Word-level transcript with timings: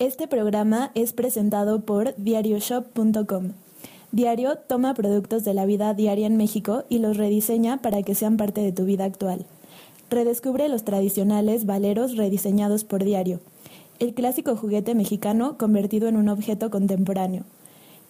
Este 0.00 0.26
programa 0.26 0.92
es 0.94 1.12
presentado 1.12 1.82
por 1.82 2.16
diarioshop.com. 2.16 3.52
Diario 4.12 4.56
toma 4.56 4.94
productos 4.94 5.44
de 5.44 5.52
la 5.52 5.66
vida 5.66 5.92
diaria 5.92 6.26
en 6.26 6.38
México 6.38 6.84
y 6.88 7.00
los 7.00 7.18
rediseña 7.18 7.82
para 7.82 8.02
que 8.02 8.14
sean 8.14 8.38
parte 8.38 8.62
de 8.62 8.72
tu 8.72 8.86
vida 8.86 9.04
actual. 9.04 9.44
Redescubre 10.08 10.70
los 10.70 10.84
tradicionales 10.84 11.66
valeros 11.66 12.16
rediseñados 12.16 12.84
por 12.84 13.04
Diario, 13.04 13.40
el 13.98 14.14
clásico 14.14 14.56
juguete 14.56 14.94
mexicano 14.94 15.58
convertido 15.58 16.08
en 16.08 16.16
un 16.16 16.30
objeto 16.30 16.70
contemporáneo. 16.70 17.44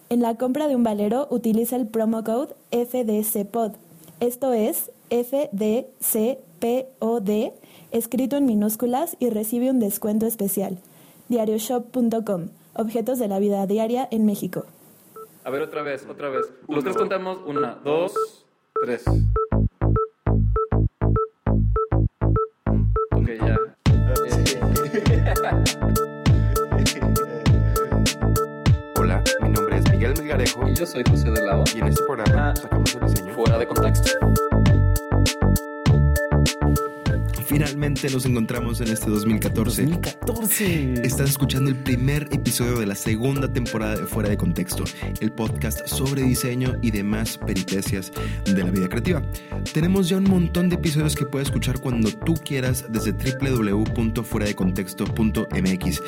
En 0.07 0.21
la 0.21 0.35
compra 0.35 0.69
de 0.69 0.77
un 0.77 0.83
valero 0.83 1.27
utiliza 1.29 1.75
el 1.75 1.87
promo 1.87 2.23
code 2.23 2.55
FDCPOD, 2.71 3.73
esto 4.21 4.53
es 4.53 4.91
FDCPOD, 5.09 5.91
escrito 7.91 8.37
en 8.37 8.45
minúsculas 8.45 9.17
y 9.19 9.29
recibe 9.29 9.69
un 9.69 9.79
descuento 9.79 10.25
especial. 10.25 10.77
Diarioshop.com, 11.31 12.49
objetos 12.75 13.17
de 13.17 13.29
la 13.29 13.39
vida 13.39 13.65
diaria 13.65 14.05
en 14.11 14.25
México. 14.25 14.65
A 15.45 15.49
ver, 15.49 15.61
otra 15.61 15.81
vez, 15.81 16.05
otra 16.09 16.27
vez. 16.29 16.45
Los 16.67 16.83
tres 16.83 16.97
contamos. 16.97 17.37
Una, 17.47 17.75
dos, 17.85 18.13
tres. 18.83 19.05
Ok, 23.11 23.29
ya. 23.39 23.57
Hola, 28.99 29.23
mi 29.41 29.49
nombre 29.49 29.77
es 29.77 29.89
Miguel 29.91 30.13
Melgarejo 30.17 30.67
Y 30.67 30.75
yo 30.75 30.85
soy 30.85 31.03
José 31.09 31.31
de 31.31 31.41
Lao. 31.45 31.63
y 31.73 31.79
en 31.79 31.87
este 31.87 32.03
programa 32.03 32.49
Ah. 32.49 32.53
sacamos 32.55 32.93
el 32.95 33.01
diseño. 33.07 33.33
Fuera 33.33 33.57
de 33.57 33.67
contexto. 33.67 34.09
Finalmente 38.01 38.15
nos 38.15 38.25
encontramos 38.25 38.81
en 38.81 38.87
este 38.87 39.11
2014. 39.11 39.85
2014. 39.85 40.93
Estás 41.05 41.29
escuchando 41.29 41.69
el 41.69 41.75
primer 41.75 42.27
episodio 42.31 42.79
de 42.79 42.87
la 42.87 42.95
segunda 42.95 43.47
temporada 43.47 43.95
de 43.95 44.07
Fuera 44.07 44.29
de 44.29 44.37
Contexto, 44.37 44.85
el 45.19 45.31
podcast 45.31 45.85
sobre 45.85 46.23
diseño 46.23 46.79
y 46.81 46.89
demás 46.89 47.37
peripecias 47.37 48.11
de 48.45 48.63
la 48.63 48.71
vida 48.71 48.89
creativa. 48.89 49.21
Tenemos 49.71 50.09
ya 50.09 50.17
un 50.17 50.23
montón 50.23 50.69
de 50.69 50.77
episodios 50.77 51.15
que 51.15 51.27
puedes 51.27 51.49
escuchar 51.49 51.79
cuando 51.79 52.11
tú 52.11 52.33
quieras 52.43 52.85
desde 52.89 53.11
www.fueradecontexto.mx. 53.11 56.01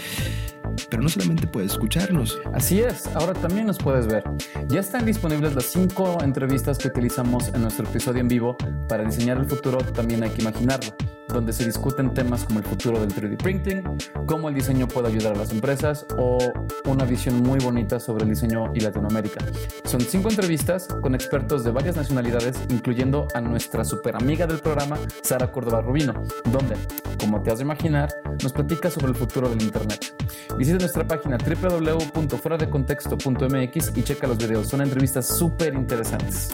Pero 0.89 1.04
no 1.04 1.10
solamente 1.10 1.45
puedes 1.45 1.73
escucharnos, 1.73 2.39
Así 2.54 2.80
es, 2.80 3.06
ahora 3.08 3.34
también 3.34 3.67
nos 3.67 3.78
puedes 3.78 4.08
ver. 4.08 4.23
Ya 4.67 4.80
están 4.80 5.06
disponibles 5.06 5.54
las 5.54 5.66
cinco 5.66 6.17
entrevistas 6.23 6.80
que 6.80 6.88
utilizamos 6.88 7.50
en 7.50 7.62
nuestro 7.62 7.88
episodio 7.88 8.22
en 8.22 8.30
vivo. 8.30 8.58
Para 8.89 9.04
diseñar 9.04 9.38
el 9.38 9.45
futuro 9.45 9.78
también 9.78 10.23
hay 10.23 10.32
que 10.32 10.42
imaginarlo, 10.42 10.95
donde 11.30 11.54
se 11.54 11.66
discuten 11.66 12.14
temas 12.14 12.46
como 12.46 12.60
el 12.60 12.66
futuro 12.66 13.00
del 13.00 13.14
3D 13.14 13.38
printing, 13.38 13.84
cómo 14.26 14.50
el 14.50 14.56
diseño 14.56 14.88
puede 14.88 15.08
ayudar 15.08 15.36
a 15.36 15.38
las 15.38 15.52
empresas 15.52 16.06
o 16.18 16.38
una 16.86 17.06
visión 17.06 17.42
muy 17.42 17.60
bonita 17.60 18.00
sobre 18.00 18.24
el 18.24 18.30
diseño 18.30 18.72
y 18.74 18.80
Latinoamérica. 18.80 19.44
Son 19.86 20.02
cinco 20.02 20.30
entrevistas 20.30 20.88
con 21.02 21.16
expertos 21.16 21.64
de 21.64 21.72
varias 21.72 21.96
nacionalidades, 21.96 22.60
incluyendo 22.70 23.28
a 23.34 23.42
nuestra 23.42 23.84
super 23.84 24.16
amiga 24.16 24.46
del 24.48 24.60
programa, 24.60 24.98
Sara 25.22 25.52
Córdoba 25.52 25.82
Rubino, 25.82 26.14
donde, 26.52 26.76
como 27.20 27.42
te 27.42 27.52
has 27.52 27.60
de 27.60 27.64
imaginar, 27.64 28.10
nos 28.42 28.54
platica 28.54 28.90
sobre 28.90 29.08
el 29.08 29.16
futuro 29.16 29.50
del 29.50 29.62
Internet. 29.62 30.16
Visita 30.58 30.78
nuestra 30.78 31.06
página 31.08 31.38
www.fueradecontexto.mx 31.38 33.98
y 33.98 34.04
checa 34.04 34.28
los 34.28 34.38
videos. 34.38 34.68
Son 34.68 34.82
entrevistas 34.82 35.28
súper 35.28 35.74
interesantes. 35.74 36.54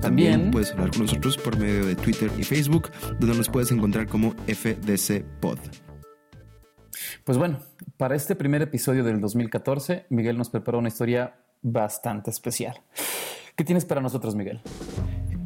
También 0.00 0.32
También, 0.32 0.50
puedes 0.50 0.72
hablar 0.72 0.90
con 0.90 1.02
nosotros 1.02 1.36
por 1.36 1.56
medio 1.58 1.86
de 1.86 1.94
Twitter 1.96 2.30
y 2.36 2.42
Facebook, 2.42 2.90
donde 3.18 3.36
nos 3.36 3.48
puedes 3.48 3.70
encontrar 3.72 4.05
como 4.06 4.34
FDC 4.46 5.24
Pod. 5.40 5.58
pues 7.24 7.38
bueno, 7.38 7.58
para 7.96 8.14
este 8.14 8.34
primer 8.34 8.62
episodio 8.62 9.04
del 9.04 9.20
2014, 9.20 10.06
Miguel 10.10 10.38
nos 10.38 10.50
preparó 10.50 10.78
una 10.78 10.88
historia 10.88 11.36
bastante 11.62 12.30
especial. 12.30 12.80
¿Qué 13.56 13.64
tienes 13.64 13.84
para 13.84 14.00
nosotros, 14.00 14.34
Miguel? 14.34 14.60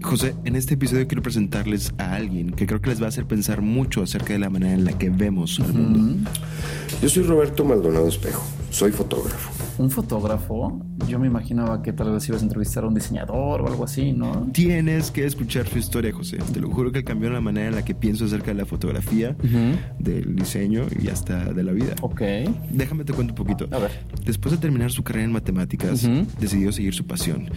José, 0.03 0.35
en 0.45 0.57
este 0.57 0.75
episodio 0.75 1.07
quiero 1.07 1.23
presentarles 1.23 1.93
a 1.99 2.15
alguien 2.15 2.51
que 2.53 2.67
creo 2.67 2.81
que 2.81 2.91
les 2.91 3.01
va 3.01 3.07
a 3.07 3.09
hacer 3.11 3.27
pensar 3.27 3.61
mucho 3.61 4.03
acerca 4.03 4.33
de 4.33 4.39
la 4.39 4.51
manera 4.51 4.73
en 4.73 4.85
la 4.85 4.97
que 4.97 5.11
vemos 5.11 5.61
al 5.61 5.75
mundo. 5.75 6.31
Yo 7.03 7.09
soy 7.09 7.23
Roberto 7.23 7.65
Maldonado 7.65 8.09
Espejo, 8.09 8.43
soy 8.71 8.93
fotógrafo. 8.93 9.51
Un 9.83 9.91
fotógrafo. 9.91 10.81
Yo 11.09 11.19
me 11.19 11.27
imaginaba 11.27 11.83
que 11.83 11.93
tal 11.93 12.13
vez 12.13 12.29
ibas 12.29 12.43
a 12.43 12.45
entrevistar 12.45 12.85
a 12.85 12.87
un 12.87 12.95
diseñador 12.95 13.63
o 13.63 13.67
algo 13.67 13.85
así, 13.85 14.13
¿no? 14.13 14.49
Tienes 14.53 15.11
que 15.11 15.27
escuchar 15.27 15.67
su 15.69 15.79
historia, 15.79 16.13
José. 16.13 16.39
Te 16.53 16.61
lo 16.61 16.71
juro 16.71 16.93
que 16.93 17.03
cambió 17.03 17.31
la 17.31 17.41
manera 17.41 17.69
en 17.69 17.75
la 17.75 17.85
que 17.85 17.95
pienso 17.95 18.25
acerca 18.25 18.49
de 18.49 18.55
la 18.55 18.67
fotografía, 18.67 19.37
del 19.99 20.37
diseño 20.37 20.87
y 21.01 21.09
hasta 21.09 21.53
de 21.53 21.63
la 21.63 21.73
vida. 21.73 21.95
Ok. 22.03 22.23
Déjame 22.71 23.05
te 23.05 23.13
cuento 23.13 23.33
un 23.33 23.37
poquito. 23.37 23.67
A 23.75 23.79
ver. 23.79 23.91
Después 24.25 24.53
de 24.53 24.59
terminar 24.59 24.91
su 24.93 25.03
carrera 25.03 25.25
en 25.25 25.33
matemáticas, 25.33 26.09
decidió 26.39 26.73
seguir 26.73 26.95
su 26.95 27.07
pasión. 27.07 27.51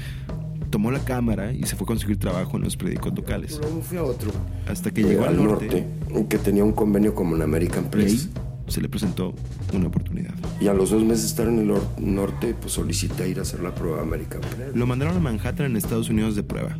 Tomó 0.69 0.89
la 0.89 1.05
cámara 1.05 1.53
y 1.53 1.63
se 1.65 1.75
fue 1.75 1.85
a 1.85 1.87
conseguir 1.87 2.17
trabajo 2.17 2.57
en 2.57 2.63
los 2.63 2.75
periódicos 2.75 3.13
locales. 3.15 3.59
Luego 3.61 3.81
fui 3.81 3.97
a 3.99 4.03
otro, 4.03 4.31
Hasta 4.67 4.89
que 4.89 5.03
llegó 5.03 5.25
al 5.25 5.37
norte, 5.37 5.85
que 6.27 6.37
tenía 6.39 6.63
un 6.63 6.71
convenio 6.71 7.13
con 7.13 7.39
American 7.39 7.85
y 7.85 7.89
Press. 7.89 8.29
Se 8.67 8.81
le 8.81 8.89
presentó 8.89 9.33
una 9.73 9.87
oportunidad. 9.87 10.33
Y 10.59 10.67
a 10.67 10.73
los 10.73 10.89
dos 10.91 11.03
meses 11.03 11.23
de 11.23 11.27
estar 11.27 11.47
en 11.47 11.59
el 11.59 11.71
or- 11.71 11.87
norte, 11.99 12.55
pues 12.59 12.73
solicité 12.73 13.27
ir 13.29 13.39
a 13.39 13.41
hacer 13.41 13.59
la 13.59 13.75
prueba 13.75 14.01
American. 14.01 14.39
Lo 14.73 14.85
mandaron 14.87 15.17
a 15.17 15.19
Manhattan 15.19 15.65
en 15.67 15.75
Estados 15.77 16.09
Unidos 16.09 16.35
de 16.35 16.43
prueba. 16.43 16.77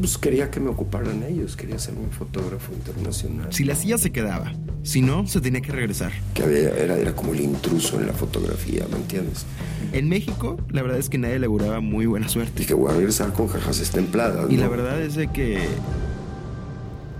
Pues 0.00 0.16
quería 0.18 0.50
que 0.50 0.60
me 0.60 0.68
ocuparan 0.70 1.22
ellos, 1.24 1.56
quería 1.56 1.78
ser 1.78 1.94
un 1.94 2.10
fotógrafo 2.10 2.72
internacional. 2.72 3.52
Si 3.52 3.64
la 3.64 3.74
silla 3.74 3.98
se 3.98 4.10
quedaba, 4.12 4.52
si 4.84 5.02
no, 5.02 5.26
se 5.26 5.40
tenía 5.40 5.60
que 5.60 5.72
regresar. 5.72 6.12
Que 6.34 6.44
había- 6.44 6.70
era, 6.76 6.96
era 6.96 7.14
como 7.14 7.32
el 7.34 7.40
intruso 7.40 7.98
en 8.00 8.06
la 8.06 8.12
fotografía, 8.12 8.86
¿me 8.90 8.96
entiendes? 8.98 9.44
En 9.92 10.08
México, 10.08 10.58
la 10.70 10.82
verdad 10.82 10.98
es 10.98 11.08
que 11.08 11.18
nadie 11.18 11.38
le 11.38 11.46
auguraba 11.46 11.80
muy 11.80 12.06
buena 12.06 12.28
suerte. 12.28 12.60
Dije, 12.60 12.74
voy 12.74 12.90
a 12.92 12.94
regresar 12.94 13.32
con 13.32 13.48
jajas 13.48 13.90
templadas. 13.90 14.50
Y 14.50 14.56
la 14.56 14.68
verdad 14.68 15.00
es 15.02 15.14
de 15.14 15.28
que 15.28 15.58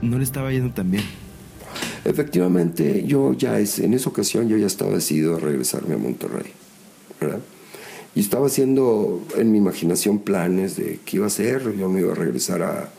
no 0.03 0.19
le 0.19 0.25
estaba 0.25 0.53
yendo 0.53 0.71
tan 0.73 0.91
bien. 0.91 1.05
Efectivamente, 2.05 3.05
yo 3.07 3.33
ya 3.35 3.59
es, 3.59 3.79
en 3.79 3.95
esa 3.95 4.09
ocasión 4.09 4.49
yo 4.49 4.57
ya 4.57 4.67
estaba 4.67 4.93
decidido 4.93 5.37
a 5.37 5.41
regresarme 5.41 5.95
a 5.95 5.99
Monterrey, 5.99 6.53
¿verdad? 7.21 7.41
Y 8.15 8.21
estaba 8.21 8.47
haciendo 8.47 9.23
en 9.37 9.53
mi 9.53 9.59
imaginación 9.59 10.21
planes 10.21 10.77
de 10.77 11.01
qué 11.05 11.17
iba 11.17 11.27
a 11.27 11.29
hacer, 11.29 11.77
yo 11.77 11.89
me 11.89 12.01
iba 12.01 12.13
a 12.13 12.17
regresar 12.17 12.63
a, 12.63 12.91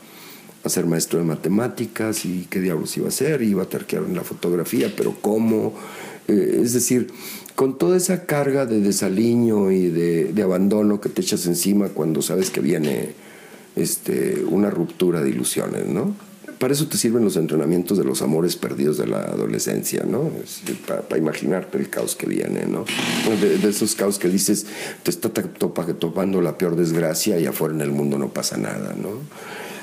a 0.62 0.68
ser 0.68 0.86
maestro 0.86 1.18
de 1.18 1.24
matemáticas 1.24 2.24
y 2.24 2.46
qué 2.48 2.60
diablos 2.60 2.96
iba 2.96 3.06
a 3.06 3.08
hacer, 3.08 3.42
iba 3.42 3.62
a 3.62 3.68
terquear 3.68 4.04
en 4.04 4.14
la 4.14 4.22
fotografía, 4.22 4.92
pero 4.96 5.16
cómo, 5.20 5.74
Eh, 6.28 6.60
es 6.62 6.74
decir, 6.74 7.08
con 7.56 7.76
toda 7.76 7.96
esa 7.96 8.24
carga 8.24 8.64
de 8.64 8.80
desaliño 8.80 9.72
y 9.72 9.88
de, 9.88 10.32
de 10.32 10.42
abandono 10.42 11.00
que 11.00 11.08
te 11.08 11.22
echas 11.22 11.46
encima 11.46 11.88
cuando 11.88 12.22
sabes 12.22 12.50
que 12.50 12.60
viene 12.60 13.14
este, 13.74 14.44
una 14.48 14.70
ruptura 14.70 15.22
de 15.22 15.30
ilusiones, 15.30 15.86
¿no? 15.86 16.14
Para 16.60 16.74
eso 16.74 16.86
te 16.88 16.98
sirven 16.98 17.24
los 17.24 17.36
entrenamientos 17.36 17.96
de 17.96 18.04
los 18.04 18.20
amores 18.20 18.54
perdidos 18.54 18.98
de 18.98 19.06
la 19.06 19.20
adolescencia, 19.22 20.04
¿no? 20.04 20.30
Para 20.86 21.16
imaginarte 21.16 21.78
el 21.78 21.88
caos 21.88 22.14
que 22.14 22.26
viene, 22.26 22.66
¿no? 22.66 22.84
De, 23.40 23.66
esos 23.66 23.94
caos 23.94 24.18
que 24.18 24.28
dices, 24.28 24.66
te 25.02 25.10
está 25.10 25.30
topa- 25.32 25.94
topando 25.98 26.42
la 26.42 26.58
peor 26.58 26.76
desgracia 26.76 27.40
y 27.40 27.46
afuera 27.46 27.74
en 27.74 27.80
el 27.80 27.92
mundo 27.92 28.18
no 28.18 28.28
pasa 28.28 28.58
nada, 28.58 28.94
¿no? 28.94 29.08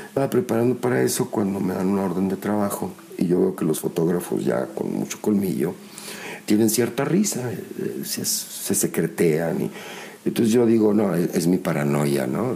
Estaba 0.10 0.30
preparando 0.30 0.76
para 0.76 1.02
eso 1.02 1.32
cuando 1.32 1.60
me 1.60 1.74
dan 1.74 1.88
una 1.88 2.04
orden 2.04 2.30
de 2.30 2.36
trabajo 2.36 2.94
y 3.18 3.26
yo 3.26 3.40
veo 3.40 3.56
que 3.56 3.66
los 3.66 3.80
fotógrafos 3.80 4.46
ya 4.46 4.68
con 4.68 4.94
mucho 4.94 5.18
colmillo 5.20 5.74
tienen 6.46 6.70
cierta 6.70 7.06
risa, 7.06 7.52
eh, 7.52 8.02
se, 8.06 8.24
se 8.24 8.76
secretean. 8.76 9.64
Y, 9.64 9.72
entonces 10.26 10.54
yo 10.54 10.66
digo, 10.68 10.94
no, 10.94 11.16
es, 11.16 11.48
mi 11.48 11.58
paranoia, 11.58 12.28
¿no? 12.28 12.56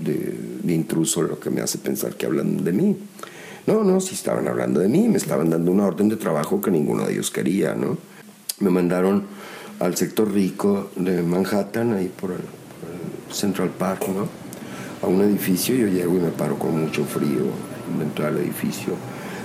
De, 0.00 0.72
intruso 0.72 1.22
lo 1.22 1.38
que 1.38 1.50
me 1.50 1.60
hace 1.60 1.78
pensar 1.78 2.14
que 2.14 2.26
hablan 2.26 2.64
de 2.64 2.72
mí. 2.72 2.96
No, 3.66 3.84
no, 3.84 4.00
si 4.00 4.14
estaban 4.14 4.48
hablando 4.48 4.80
de 4.80 4.88
mí, 4.88 5.08
me 5.08 5.18
estaban 5.18 5.50
dando 5.50 5.70
una 5.70 5.86
orden 5.86 6.08
de 6.08 6.16
trabajo 6.16 6.60
que 6.60 6.70
ninguno 6.70 7.04
de 7.04 7.12
ellos 7.12 7.30
quería, 7.30 7.74
¿no? 7.74 7.98
Me 8.60 8.70
mandaron 8.70 9.24
al 9.78 9.96
sector 9.96 10.32
rico 10.32 10.90
de 10.96 11.22
Manhattan, 11.22 11.94
ahí 11.94 12.08
por 12.08 12.30
el, 12.32 12.38
por 12.38 12.90
el 13.28 13.34
Central 13.34 13.70
Park, 13.70 14.08
¿no? 14.08 14.28
A 15.02 15.06
un 15.06 15.22
edificio, 15.22 15.74
yo 15.74 15.88
llego 15.88 16.16
y 16.16 16.20
me 16.20 16.30
paro 16.30 16.58
con 16.58 16.78
mucho 16.78 17.04
frío 17.04 17.44
dentro 17.98 18.26
del 18.26 18.38
edificio. 18.38 18.94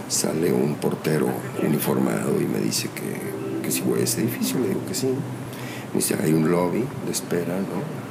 Sale 0.08 0.52
un 0.52 0.76
portero 0.76 1.28
uniformado 1.66 2.40
y 2.40 2.46
me 2.46 2.60
dice 2.60 2.90
que, 2.94 3.64
que 3.64 3.72
si 3.72 3.82
voy 3.82 4.02
a 4.02 4.04
ese 4.04 4.22
edificio, 4.22 4.60
le 4.60 4.70
digo 4.70 4.82
que 4.88 4.94
sí. 4.94 5.08
Me 5.08 6.00
dice, 6.00 6.16
hay 6.22 6.34
un 6.34 6.52
lobby 6.52 6.84
de 7.06 7.12
espera, 7.12 7.58
¿no? 7.58 8.05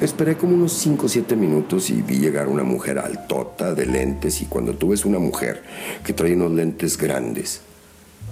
Esperé 0.00 0.38
como 0.38 0.54
unos 0.54 0.72
5 0.72 1.04
o 1.04 1.08
7 1.10 1.36
minutos 1.36 1.90
y 1.90 2.00
vi 2.00 2.18
llegar 2.18 2.48
una 2.48 2.62
mujer 2.62 2.98
altota 2.98 3.74
de 3.74 3.84
lentes 3.84 4.40
y 4.40 4.46
cuando 4.46 4.74
tú 4.74 4.88
ves 4.88 5.04
una 5.04 5.18
mujer 5.18 5.62
que 6.02 6.14
trae 6.14 6.32
unos 6.32 6.52
lentes 6.52 6.96
grandes 6.96 7.60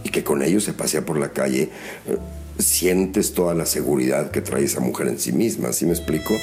y 0.03 0.09
que 0.09 0.25
con 0.25 0.43
ellos 0.43 0.65
se 0.65 0.73
pasea 0.73 1.05
por 1.05 1.19
la 1.19 1.29
calle, 1.33 1.65
eh, 2.07 2.17
sientes 2.59 3.35
toda 3.35 3.55
la 3.55 3.67
seguridad 3.67 4.31
que 4.31 4.41
trae 4.41 4.65
esa 4.65 4.81
mujer 4.81 5.09
en 5.09 5.19
sí 5.19 5.33
misma, 5.33 5.75
¿sí 5.75 5.85
me 5.85 5.93
explico? 5.93 6.35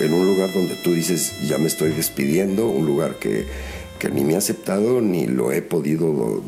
En 0.00 0.14
un 0.14 0.26
lugar 0.26 0.50
donde 0.54 0.74
tú 0.76 0.94
dices, 0.94 1.34
ya 1.46 1.58
me 1.58 1.66
estoy 1.66 1.92
despidiendo, 1.92 2.66
un 2.66 2.86
lugar 2.86 3.18
que, 3.18 3.44
que 3.98 4.08
ni 4.08 4.24
me 4.24 4.36
ha 4.36 4.38
aceptado 4.38 5.02
ni 5.02 5.26
lo 5.26 5.52
he 5.52 5.60
podido 5.60 6.42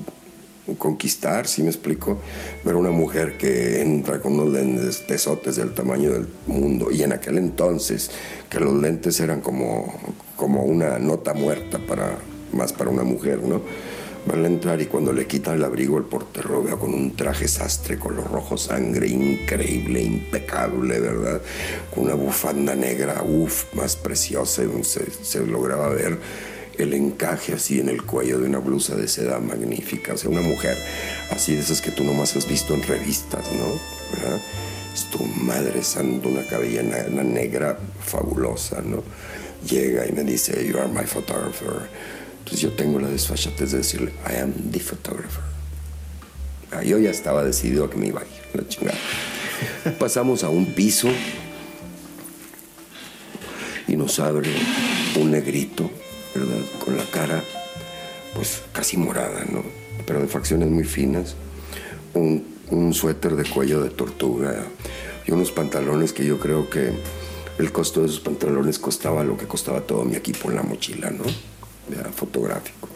conquistar, 0.79 1.47
si 1.47 1.63
me 1.63 1.69
explico? 1.69 2.19
Ver 2.65 2.75
una 2.75 2.91
mujer 2.91 3.37
que 3.37 3.83
entra 3.83 4.21
con 4.21 4.35
unos 4.35 4.53
lentes 4.53 5.07
tesotes 5.07 5.57
del 5.57 5.75
tamaño 5.75 6.11
del 6.13 6.27
mundo 6.47 6.91
y 6.91 7.03
en 7.03 7.13
aquel 7.13 7.39
entonces 7.39 8.11
que 8.49 8.61
los 8.61 8.75
lentes 8.75 9.21
eran 9.21 9.41
como, 9.41 9.93
como 10.37 10.63
una 10.65 10.99
nota 10.99 11.35
muerta 11.35 11.79
para, 11.79 12.19
más 12.53 12.73
para 12.73 12.91
una 12.91 13.03
mujer, 13.03 13.43
¿no? 13.43 13.61
Van 14.27 14.43
a 14.43 14.47
entrar 14.47 14.81
y 14.81 14.87
cuando 14.87 15.13
le 15.13 15.27
quitan 15.27 15.57
el 15.57 15.65
abrigo 15.65 15.99
el 15.99 16.05
portero 16.05 16.63
veo 16.63 16.79
con 16.79 16.95
un 16.95 17.15
traje 17.15 17.47
sastre 17.47 17.99
color 17.99 18.31
rojo 18.33 18.57
sangre, 18.57 19.07
increíble, 19.07 20.01
impecable, 20.01 20.99
¿verdad? 20.99 21.43
Con 21.95 22.05
una 22.05 22.15
bufanda 22.15 22.75
negra, 22.75 23.23
uff, 23.23 23.75
más 23.75 23.97
preciosa, 23.97 24.63
se, 24.83 25.11
se 25.11 25.47
lograba 25.47 25.91
ver 25.91 26.19
el 26.79 26.93
encaje 26.93 27.55
así 27.55 27.81
en 27.81 27.89
el 27.89 28.03
cuello 28.03 28.39
de 28.39 28.47
una 28.49 28.59
blusa 28.59 28.95
de 28.97 29.09
seda 29.09 29.39
magnífica, 29.39 30.15
o 30.15 30.17
sea, 30.17 30.31
una 30.31 30.41
mujer 30.41 30.77
así 31.31 31.55
de 31.55 31.61
esas 31.61 31.81
que 31.81 31.91
tú 31.91 32.05
nomás 32.05 32.37
has 32.37 32.49
visto 32.49 32.75
en 32.75 32.83
revistas, 32.83 33.45
¿no? 33.53 33.81
¿Verdad? 34.13 34.41
Es 34.93 35.05
tu 35.11 35.25
madre 35.25 35.83
santa, 35.83 36.29
una 36.29 36.47
cabellera 36.47 37.09
negra 37.09 37.79
fabulosa, 38.01 38.81
¿no? 38.83 39.03
Llega 39.69 40.07
y 40.07 40.13
me 40.13 40.25
dice, 40.25 40.67
you 40.67 40.79
are 40.79 40.89
my 40.89 41.05
photographer. 41.05 41.89
Entonces 42.39 42.61
yo 42.61 42.73
tengo 42.73 43.01
la 43.01 43.09
desfachatez 43.09 43.73
de 43.73 43.79
decirle, 43.79 44.13
I 44.31 44.41
am 44.41 44.53
the 44.71 44.81
photographer. 44.81 45.43
Ah, 46.71 46.83
yo 46.83 46.99
ya 46.99 47.11
estaba 47.11 47.45
decidido 47.45 47.85
a 47.85 47.91
que 47.91 47.97
me 47.97 48.09
iba 48.09 48.21
a 48.21 48.25
ir, 48.25 48.61
la 48.61 48.69
chingada. 48.69 48.99
Pasamos 49.99 50.45
a 50.45 50.49
un 50.49 50.67
piso 50.67 51.09
y 53.87 53.97
nos 53.97 54.19
abre 54.19 54.51
un 55.17 55.31
negrito, 55.31 55.91
Con 56.85 56.97
la 56.97 57.05
cara, 57.05 57.43
pues 58.35 58.63
casi 58.73 58.97
morada, 58.97 59.45
¿no? 59.51 59.63
Pero 60.07 60.21
de 60.21 60.27
facciones 60.27 60.69
muy 60.69 60.85
finas. 60.85 61.37
Un, 62.15 62.45
un 62.71 62.95
suéter 62.95 63.37
de 63.37 63.45
cuello 63.45 63.83
de 63.83 63.91
tortuga 63.91 64.55
y 65.27 65.33
unos 65.33 65.53
pantalones 65.53 66.13
que 66.13 66.25
yo 66.25 66.39
creo 66.39 66.69
que 66.69 66.93
el 67.59 67.73
costo 67.73 68.01
de 68.01 68.07
esos 68.07 68.21
pantalones 68.21 68.79
costaba 68.79 69.25
lo 69.25 69.37
que 69.37 69.47
costaba 69.47 69.81
todo 69.81 70.05
mi 70.05 70.17
equipo 70.17 70.51
en 70.51 70.57
la 70.57 70.63
mochila, 70.63 71.11
¿no? 71.11 71.25
fotográfico. 72.17 72.89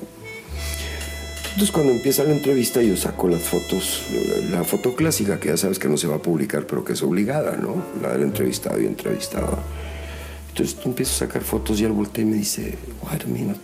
Entonces 1.44 1.72
cuando 1.72 1.92
empieza 1.92 2.24
la 2.24 2.32
entrevista 2.32 2.82
yo 2.82 2.96
saco 2.96 3.28
las 3.28 3.42
fotos, 3.42 4.04
la 4.50 4.64
foto 4.64 4.94
clásica 4.94 5.40
que 5.40 5.48
ya 5.48 5.56
sabes 5.56 5.78
que 5.78 5.88
no 5.88 5.96
se 5.96 6.06
va 6.06 6.16
a 6.16 6.22
publicar 6.22 6.66
pero 6.66 6.84
que 6.84 6.92
es 6.92 7.02
obligada, 7.02 7.56
¿no? 7.56 7.82
La 8.00 8.12
del 8.12 8.22
entrevistado 8.22 8.80
y 8.80 8.86
entrevistado. 8.86 9.58
Entonces 10.58 10.80
tú 10.80 10.88
empiezas 10.88 11.22
a 11.22 11.26
sacar 11.26 11.42
fotos 11.42 11.80
y 11.80 11.84
él 11.84 11.92
voltea 11.92 12.24
y 12.24 12.26
me 12.26 12.36
dice, 12.36 12.76
wait 13.08 13.22
a 13.22 13.26
minute, 13.28 13.60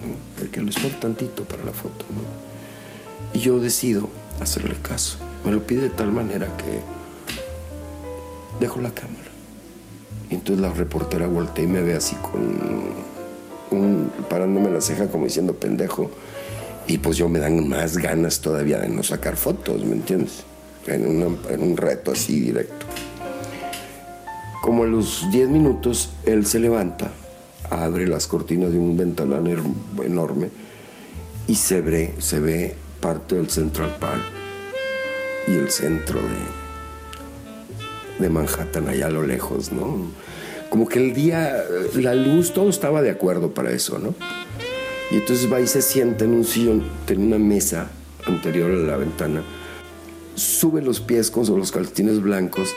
que 0.52 0.60
lo 0.60 0.70
espera 0.70 0.94
tantito 1.00 1.42
para 1.42 1.64
la 1.64 1.72
foto, 1.72 2.04
¿no? 2.08 3.36
Y 3.36 3.42
yo 3.42 3.58
decido 3.58 4.08
hacerle 4.40 4.76
caso. 4.80 5.18
Me 5.44 5.50
lo 5.50 5.66
pide 5.66 5.80
de 5.82 5.90
tal 5.90 6.12
manera 6.12 6.46
que 6.56 6.82
dejo 8.60 8.80
la 8.80 8.92
cámara. 8.92 9.28
Y 10.30 10.34
entonces 10.34 10.62
la 10.62 10.72
reportera 10.72 11.26
voltea 11.26 11.64
y 11.64 11.66
me 11.66 11.82
ve 11.82 11.94
así 11.94 12.14
con 12.14 13.02
parándome 14.30 14.70
la 14.70 14.80
ceja 14.80 15.08
como 15.08 15.24
diciendo 15.24 15.54
pendejo. 15.54 16.12
Y 16.86 16.98
pues 16.98 17.16
yo 17.16 17.28
me 17.28 17.40
dan 17.40 17.68
más 17.68 17.98
ganas 17.98 18.38
todavía 18.38 18.78
de 18.78 18.88
no 18.88 19.02
sacar 19.02 19.36
fotos, 19.36 19.84
¿me 19.84 19.94
entiendes? 19.94 20.44
En, 20.86 21.24
un 21.24 21.76
reto 21.76 22.12
así 22.12 22.38
directo. 22.38 22.86
Como 24.64 24.84
a 24.84 24.86
los 24.86 25.30
10 25.30 25.50
minutos, 25.50 26.08
él 26.24 26.46
se 26.46 26.58
levanta, 26.58 27.10
abre 27.68 28.06
las 28.06 28.26
cortinas 28.26 28.72
de 28.72 28.78
un 28.78 28.96
ventanal 28.96 29.44
enorme 30.02 30.48
y 31.46 31.54
se 31.54 31.82
ve, 31.82 32.14
se 32.18 32.40
ve 32.40 32.74
parte 32.98 33.34
del 33.34 33.50
Central 33.50 33.94
Park 34.00 34.22
y 35.48 35.52
el 35.52 35.70
centro 35.70 36.18
de, 38.18 38.22
de 38.24 38.30
Manhattan 38.30 38.88
allá 38.88 39.08
a 39.08 39.10
lo 39.10 39.22
lejos, 39.22 39.70
¿no? 39.70 39.98
como 40.70 40.88
que 40.88 40.98
el 40.98 41.12
día, 41.12 41.62
la 41.96 42.14
luz, 42.14 42.54
todo 42.54 42.70
estaba 42.70 43.02
de 43.02 43.10
acuerdo 43.10 43.52
para 43.52 43.70
eso, 43.70 43.98
¿no? 43.98 44.14
Y 45.10 45.16
entonces 45.16 45.52
va 45.52 45.60
y 45.60 45.66
se 45.66 45.82
sienta 45.82 46.24
en 46.24 46.32
un 46.32 46.44
sillón, 46.44 46.84
en 47.06 47.20
una 47.22 47.36
mesa 47.36 47.90
anterior 48.26 48.70
a 48.70 48.76
la 48.76 48.96
ventana, 48.96 49.42
sube 50.36 50.80
los 50.80 51.00
pies 51.00 51.30
con 51.30 51.44
los 51.58 51.70
calcetines 51.70 52.22
blancos 52.22 52.74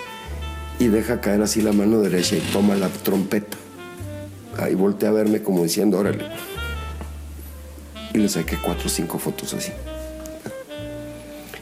y 0.80 0.88
deja 0.88 1.22
caer 1.22 1.42
así 1.42 1.62
la 1.62 1.72
mano 1.72 2.00
derecha 2.00 2.36
y 2.36 2.40
toma 2.40 2.76
la 2.76 2.90
trompeta. 2.90 3.58
Ahí 4.58 4.76
voltea 4.76 5.10
a 5.10 5.14
verme 5.14 5.42
como 5.42 5.64
diciendo, 5.64 6.00
órale. 6.00 6.26
Y 8.14 8.18
le 8.18 8.30
saqué 8.30 8.58
cuatro 8.58 8.88
o 8.88 8.90
cinco 8.90 9.20
fotos 9.20 9.54
así. 9.54 9.72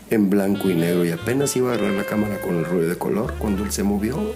En 0.09 0.29
blanco 0.29 0.69
y 0.69 0.75
negro. 0.75 1.05
Y 1.05 1.11
apenas 1.11 1.55
iba 1.55 1.71
a 1.71 1.73
agarrar 1.73 1.93
la 1.93 2.03
cámara 2.05 2.39
con 2.41 2.55
el 2.55 2.65
rollo 2.65 2.87
de 2.87 2.97
color 2.97 3.33
cuando 3.39 3.63
él 3.63 3.71
se 3.71 3.83
movió 3.83 4.33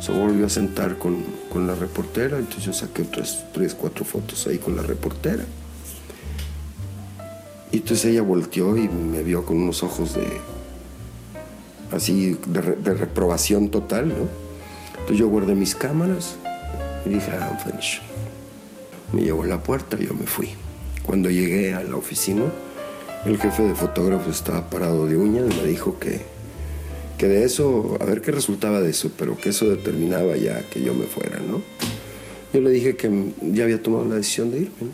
se 0.00 0.12
volvió 0.12 0.46
a 0.46 0.50
sentar 0.50 0.98
con, 0.98 1.24
con, 1.50 1.66
la 1.66 1.74
reportera, 1.74 2.38
entonces 2.38 2.64
yo 2.64 2.72
saqué 2.72 3.02
otras 3.02 3.46
tres, 3.52 3.74
cuatro 3.74 4.04
fotos 4.04 4.46
ahí 4.46 4.58
con 4.58 4.76
la 4.76 4.82
reportera. 4.82 5.44
Y 7.72 7.78
entonces 7.78 8.04
ella 8.06 8.22
volteó 8.22 8.76
y 8.76 8.88
me 8.88 9.22
vio 9.22 9.44
con 9.44 9.56
unos 9.56 9.82
ojos 9.82 10.14
de, 10.14 10.26
así, 11.92 12.38
de, 12.46 12.94
reprobación 12.94 13.70
total, 13.70 14.08
¿no? 14.08 14.28
Entonces 14.92 15.18
yo 15.18 15.28
guardé 15.28 15.54
mis 15.54 15.74
cámaras 15.74 16.36
y 17.04 17.10
dije, 17.10 17.30
ah, 17.32 17.50
I'm 17.50 17.58
finished. 17.58 18.02
Me 19.12 19.22
llevó 19.22 19.44
a 19.44 19.46
la 19.46 19.62
puerta 19.62 19.96
y 20.00 20.06
yo 20.06 20.14
me 20.14 20.26
fui. 20.26 20.50
Cuando 21.04 21.30
llegué 21.30 21.74
a 21.74 21.82
la 21.82 21.96
oficina, 21.96 22.42
el 23.24 23.38
jefe 23.38 23.62
de 23.62 23.74
fotógrafos 23.74 24.34
estaba 24.34 24.68
parado 24.68 25.06
de 25.06 25.16
uñas 25.16 25.44
y 25.50 25.60
me 25.62 25.68
dijo 25.68 25.98
que 25.98 26.36
que 27.16 27.28
de 27.28 27.44
eso, 27.44 27.96
a 28.00 28.04
ver 28.04 28.20
qué 28.20 28.30
resultaba 28.30 28.80
de 28.80 28.90
eso, 28.90 29.10
pero 29.16 29.36
que 29.38 29.48
eso 29.48 29.68
determinaba 29.68 30.36
ya 30.36 30.62
que 30.68 30.82
yo 30.82 30.94
me 30.94 31.06
fuera, 31.06 31.38
¿no? 31.38 31.62
Yo 32.52 32.60
le 32.60 32.70
dije 32.70 32.96
que 32.96 33.32
ya 33.40 33.64
había 33.64 33.82
tomado 33.82 34.04
la 34.04 34.16
decisión 34.16 34.50
de 34.50 34.58
irme. 34.58 34.90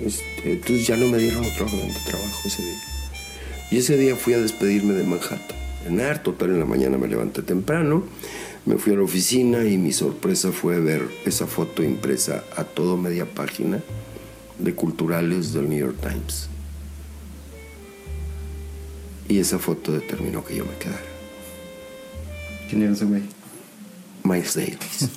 Este, 0.00 0.52
entonces 0.52 0.86
ya 0.86 0.96
no 0.96 1.06
me 1.08 1.18
dieron 1.18 1.44
otro 1.44 1.66
orden 1.66 1.88
de 1.88 2.00
trabajo 2.06 2.40
ese 2.44 2.62
día. 2.62 2.93
Y 3.70 3.78
ese 3.78 3.96
día 3.96 4.16
fui 4.16 4.34
a 4.34 4.38
despedirme 4.38 4.94
de 4.94 5.04
Manhattan. 5.04 5.56
En 5.86 6.00
harto, 6.00 6.32
total, 6.32 6.50
en 6.50 6.60
la 6.60 6.64
mañana 6.64 6.96
me 6.96 7.08
levanté 7.08 7.42
temprano, 7.42 8.04
me 8.64 8.78
fui 8.78 8.92
a 8.94 8.96
la 8.96 9.02
oficina 9.02 9.64
y 9.64 9.76
mi 9.76 9.92
sorpresa 9.92 10.50
fue 10.52 10.80
ver 10.80 11.06
esa 11.26 11.46
foto 11.46 11.82
impresa 11.82 12.44
a 12.56 12.64
todo 12.64 12.96
media 12.96 13.26
página 13.26 13.82
de 14.58 14.74
culturales 14.74 15.52
del 15.52 15.68
New 15.68 15.78
York 15.78 15.96
Times. 16.00 16.48
Y 19.28 19.38
esa 19.38 19.58
foto 19.58 19.92
determinó 19.92 20.44
que 20.44 20.56
yo 20.56 20.64
me 20.64 20.76
quedara. 20.78 21.02
¿Quién 22.68 22.82
era 22.82 22.92
ese 22.92 23.04
güey? 23.04 23.22
Miles 24.22 24.54
Davis. 24.54 25.08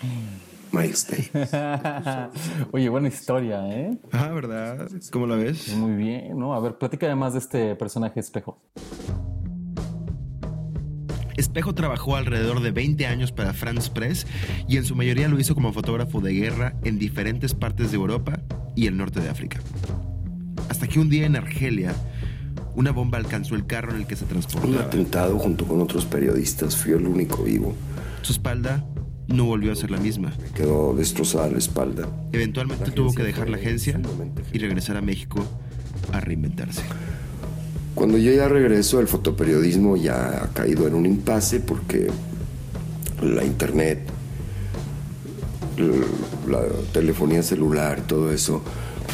Miles 0.76 1.06
Davis. 1.08 1.50
Oye, 2.72 2.88
buena 2.88 3.08
historia, 3.08 3.66
¿eh? 3.68 3.98
Ah, 4.12 4.28
¿verdad? 4.28 4.88
¿Cómo 5.10 5.26
la 5.26 5.36
ves? 5.36 5.74
Muy 5.74 5.96
bien, 5.96 6.38
¿no? 6.38 6.54
A 6.54 6.60
ver, 6.60 6.76
platica 6.76 7.06
además 7.06 7.32
de 7.32 7.38
este 7.38 7.76
personaje 7.76 8.20
espejo. 8.20 8.58
Espejo 11.36 11.74
trabajó 11.74 12.16
alrededor 12.16 12.60
de 12.60 12.70
20 12.70 13.06
años 13.06 13.30
para 13.32 13.52
France 13.52 13.90
Press 13.92 14.26
y 14.68 14.78
en 14.78 14.84
su 14.84 14.96
mayoría 14.96 15.28
lo 15.28 15.38
hizo 15.38 15.54
como 15.54 15.72
fotógrafo 15.72 16.20
de 16.20 16.32
guerra 16.32 16.74
en 16.82 16.98
diferentes 16.98 17.54
partes 17.54 17.90
de 17.90 17.96
Europa 17.96 18.40
y 18.74 18.86
el 18.86 18.96
norte 18.96 19.20
de 19.20 19.28
África. 19.28 19.60
Hasta 20.68 20.86
que 20.88 20.98
un 20.98 21.10
día 21.10 21.26
en 21.26 21.36
Argelia 21.36 21.94
una 22.74 22.90
bomba 22.90 23.16
alcanzó 23.16 23.54
el 23.54 23.66
carro 23.66 23.92
en 23.92 24.02
el 24.02 24.06
que 24.06 24.16
se 24.16 24.26
transportaba. 24.26 24.74
Un 24.74 24.78
atentado 24.80 25.38
junto 25.38 25.64
con 25.64 25.80
otros 25.80 26.04
periodistas. 26.04 26.76
Fui 26.76 26.92
el 26.92 27.06
único 27.06 27.42
vivo. 27.42 27.74
Su 28.20 28.32
espalda 28.32 28.84
no 29.28 29.44
volvió 29.44 29.72
a 29.72 29.76
ser 29.76 29.90
la 29.90 29.98
misma. 29.98 30.32
Quedó 30.54 30.94
destrozada 30.94 31.48
la 31.50 31.58
espalda. 31.58 32.08
Eventualmente 32.32 32.90
tuvo 32.90 33.12
que 33.12 33.22
dejar 33.22 33.48
la 33.48 33.56
agencia 33.56 34.00
y 34.52 34.58
regresar 34.58 34.96
a 34.96 35.00
México 35.00 35.44
a 36.12 36.20
reinventarse. 36.20 36.82
Cuando 37.94 38.18
yo 38.18 38.32
ya 38.32 38.48
regreso, 38.48 39.00
el 39.00 39.08
fotoperiodismo 39.08 39.96
ya 39.96 40.44
ha 40.44 40.48
caído 40.52 40.86
en 40.86 40.94
un 40.94 41.06
impasse 41.06 41.60
porque 41.60 42.08
la 43.22 43.42
internet, 43.42 44.00
la 46.46 46.60
telefonía 46.92 47.42
celular, 47.42 48.02
todo 48.06 48.32
eso 48.32 48.62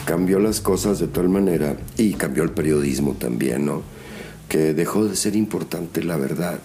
cambió 0.05 0.41
las 0.41 0.61
cosas 0.61 0.99
de 0.99 1.07
tal 1.07 1.29
manera 1.29 1.77
y 1.97 2.15
cambió 2.15 2.43
el 2.43 2.51
periodismo 2.51 3.13
también, 3.13 3.67
¿no? 3.67 3.83
Que 4.49 4.75
dejó 4.75 5.05
de 5.05 5.15
ser 5.15 5.37
importante 5.37 6.03
la 6.03 6.17
verdad 6.17 6.59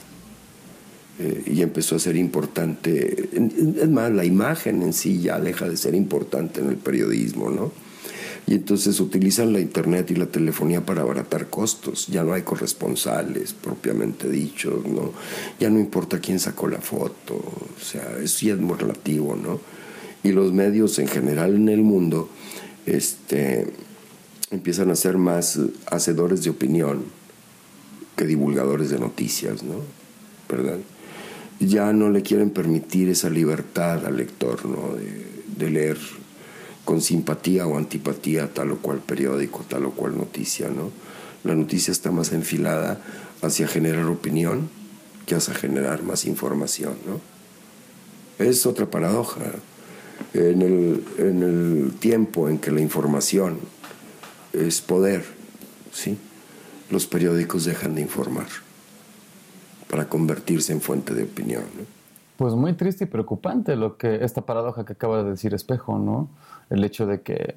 eh, 1.19 1.43
y 1.47 1.61
empezó 1.61 1.95
a 1.95 1.99
ser 1.99 2.15
importante, 2.15 3.29
es 3.33 3.89
más, 3.89 4.11
la 4.11 4.23
imagen 4.23 4.83
en 4.83 4.93
sí 4.93 5.19
ya 5.19 5.39
deja 5.39 5.67
de 5.67 5.75
ser 5.75 5.95
importante 5.95 6.61
en 6.61 6.69
el 6.69 6.77
periodismo, 6.77 7.49
¿no? 7.49 7.71
Y 8.45 8.53
entonces 8.53 9.01
utilizan 9.01 9.51
la 9.51 9.59
internet 9.59 10.09
y 10.11 10.15
la 10.15 10.27
telefonía 10.27 10.85
para 10.85 11.01
abaratar 11.01 11.49
costos. 11.49 12.07
Ya 12.07 12.23
no 12.23 12.33
hay 12.33 12.43
corresponsales 12.43 13.53
propiamente 13.53 14.29
dichos, 14.29 14.85
¿no? 14.85 15.11
Ya 15.59 15.69
no 15.69 15.79
importa 15.79 16.19
quién 16.19 16.39
sacó 16.39 16.69
la 16.69 16.79
foto, 16.79 17.35
o 17.35 17.83
sea, 17.83 18.17
eso 18.23 18.45
ya 18.45 18.53
es 18.53 18.59
muy 18.59 18.77
relativo, 18.77 19.35
¿no? 19.35 19.59
Y 20.23 20.31
los 20.31 20.53
medios 20.53 20.97
en 20.99 21.07
general 21.07 21.55
en 21.55 21.67
el 21.67 21.81
mundo 21.81 22.29
este, 22.85 23.67
empiezan 24.49 24.91
a 24.91 24.95
ser 24.95 25.17
más 25.17 25.59
hacedores 25.87 26.43
de 26.43 26.51
opinión 26.51 27.03
que 28.15 28.25
divulgadores 28.25 28.89
de 28.89 28.99
noticias, 28.99 29.63
¿no? 29.63 29.75
¿Verdad? 30.47 30.79
Ya 31.59 31.91
no 31.93 32.09
le 32.09 32.21
quieren 32.21 32.51
permitir 32.51 33.09
esa 33.09 33.29
libertad 33.29 34.05
al 34.05 34.17
lector, 34.17 34.65
¿no? 34.65 34.95
De, 34.95 35.69
leer 35.69 35.97
con 36.85 37.01
simpatía 37.01 37.65
o 37.65 37.77
antipatía 37.77 38.53
tal 38.53 38.71
o 38.71 38.77
cual 38.77 38.99
periódico, 38.99 39.65
tal 39.67 39.85
o 39.85 39.91
cual 39.91 40.15
noticia, 40.15 40.69
¿no? 40.69 40.91
La 41.43 41.55
noticia 41.55 41.91
está 41.91 42.11
más 42.11 42.31
enfilada 42.31 43.01
hacia 43.41 43.67
generar 43.67 44.05
opinión 44.05 44.69
que 45.25 45.35
hacia 45.35 45.55
generar 45.55 46.03
más 46.03 46.25
información, 46.25 46.95
¿no? 47.05 47.19
Es 48.43 48.65
otra 48.65 48.89
paradoja. 48.89 49.41
En 50.33 50.61
el, 50.61 51.03
en 51.17 51.43
el 51.43 51.93
tiempo 51.99 52.49
en 52.49 52.59
que 52.59 52.71
la 52.71 52.81
información 52.81 53.59
es 54.53 54.81
poder, 54.81 55.25
¿sí? 55.91 56.17
los 56.89 57.05
periódicos 57.05 57.65
dejan 57.65 57.95
de 57.95 58.01
informar 58.01 58.47
para 59.89 60.07
convertirse 60.09 60.73
en 60.73 60.81
fuente 60.81 61.13
de 61.13 61.23
opinión. 61.23 61.63
¿no? 61.77 61.97
Pues 62.37 62.53
muy 62.53 62.73
triste 62.73 63.05
y 63.05 63.07
preocupante 63.07 63.75
lo 63.75 63.97
que 63.97 64.23
esta 64.23 64.41
paradoja 64.41 64.85
que 64.85 64.93
acaba 64.93 65.23
de 65.23 65.31
decir 65.31 65.53
Espejo, 65.53 65.97
¿no? 65.97 66.29
El 66.69 66.83
hecho 66.83 67.07
de 67.07 67.21
que 67.21 67.55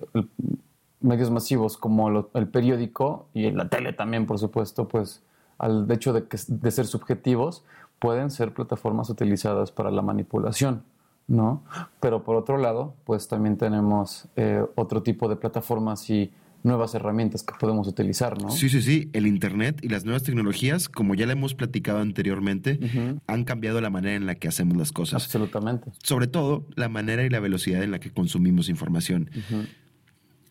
medios 1.00 1.30
masivos 1.30 1.76
como 1.76 2.26
el 2.34 2.48
periódico 2.48 3.26
y 3.34 3.50
la 3.50 3.68
tele 3.68 3.92
también, 3.92 4.26
por 4.26 4.38
supuesto, 4.38 4.88
pues 4.88 5.22
al 5.58 5.90
hecho 5.90 6.14
de, 6.14 6.24
que, 6.24 6.38
de 6.48 6.70
ser 6.70 6.86
subjetivos, 6.86 7.62
pueden 7.98 8.30
ser 8.30 8.54
plataformas 8.54 9.10
utilizadas 9.10 9.70
para 9.70 9.90
la 9.90 10.00
manipulación, 10.00 10.82
¿no? 11.28 11.62
Pero 12.00 12.24
por 12.24 12.36
otro 12.36 12.56
lado, 12.56 12.94
pues 13.04 13.28
también 13.28 13.58
tenemos 13.58 14.26
eh, 14.36 14.64
otro 14.76 15.02
tipo 15.02 15.28
de 15.28 15.36
plataformas 15.36 16.08
y 16.08 16.32
nuevas 16.62 16.94
herramientas 16.94 17.42
que 17.42 17.54
podemos 17.58 17.88
utilizar, 17.88 18.40
¿no? 18.40 18.50
Sí, 18.50 18.68
sí, 18.68 18.82
sí. 18.82 19.08
El 19.12 19.26
Internet 19.26 19.80
y 19.82 19.88
las 19.88 20.04
nuevas 20.04 20.22
tecnologías, 20.22 20.88
como 20.88 21.14
ya 21.14 21.26
le 21.26 21.32
hemos 21.32 21.54
platicado 21.54 22.00
anteriormente, 22.00 22.78
han 23.26 23.44
cambiado 23.44 23.80
la 23.80 23.90
manera 23.90 24.16
en 24.16 24.26
la 24.26 24.34
que 24.34 24.48
hacemos 24.48 24.76
las 24.76 24.92
cosas. 24.92 25.24
Absolutamente. 25.24 25.90
Sobre 26.02 26.26
todo, 26.26 26.66
la 26.74 26.88
manera 26.88 27.24
y 27.24 27.30
la 27.30 27.40
velocidad 27.40 27.82
en 27.82 27.90
la 27.90 28.00
que 28.00 28.10
consumimos 28.10 28.68
información. 28.68 29.30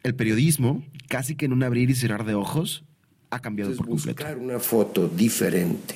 El 0.04 0.16
periodismo, 0.16 0.84
casi 1.08 1.36
que 1.36 1.46
en 1.46 1.54
un 1.54 1.64
abrir 1.64 1.90
y 1.90 1.96
cerrar 1.96 2.26
de 2.26 2.34
ojos, 2.34 2.84
ha 3.30 3.40
cambiado 3.40 3.72
Entonces, 3.72 3.88
por 3.88 3.98
completo. 3.98 4.24
buscar 4.24 4.38
una 4.38 4.60
foto 4.60 5.08
diferente 5.08 5.96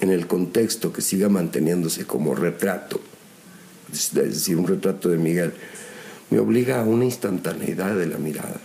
en 0.00 0.10
el 0.10 0.26
contexto 0.26 0.92
que 0.92 1.00
siga 1.00 1.28
manteniéndose 1.28 2.04
como 2.04 2.34
retrato, 2.34 3.00
es 3.92 4.12
decir, 4.12 4.56
un 4.56 4.66
retrato 4.66 5.08
de 5.08 5.16
Miguel, 5.16 5.54
me 6.30 6.40
obliga 6.40 6.80
a 6.80 6.84
una 6.84 7.04
instantaneidad 7.04 7.96
de 7.96 8.06
la 8.06 8.18
mirada, 8.18 8.60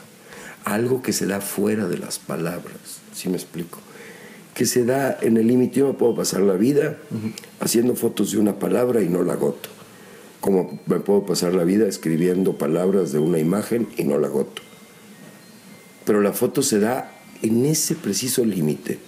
algo 0.67 1.01
que 1.01 1.13
se 1.13 1.25
da 1.25 1.39
fuera 1.39 1.87
de 1.87 1.97
las 1.97 2.19
palabras, 2.19 2.99
¿sí 3.13 3.29
me 3.29 3.37
explico? 3.37 3.79
Que 4.53 4.65
se 4.65 4.83
da 4.83 5.17
en 5.21 5.37
el 5.37 5.47
límite, 5.47 5.79
yo 5.79 5.87
me 5.87 5.93
puedo 5.93 6.13
pasar 6.13 6.41
la 6.41 6.55
vida 6.55 6.97
haciendo 7.61 7.95
fotos 7.95 8.31
de 8.31 8.37
una 8.37 8.59
palabra 8.59 9.01
y 9.01 9.07
no 9.07 9.23
la 9.23 9.33
agoto, 9.33 9.69
como 10.41 10.77
me 10.85 10.99
puedo 10.99 11.25
pasar 11.25 11.53
la 11.53 11.63
vida 11.63 11.87
escribiendo 11.87 12.57
palabras 12.57 13.13
de 13.13 13.19
una 13.19 13.39
imagen 13.39 13.87
y 13.95 14.03
no 14.03 14.17
la 14.17 14.27
agoto. 14.27 14.61
Pero 16.05 16.19
la 16.19 16.33
foto 16.33 16.61
se 16.61 16.79
da 16.79 17.13
en 17.41 17.65
ese 17.65 17.95
preciso 17.95 18.43
límite, 18.43 18.99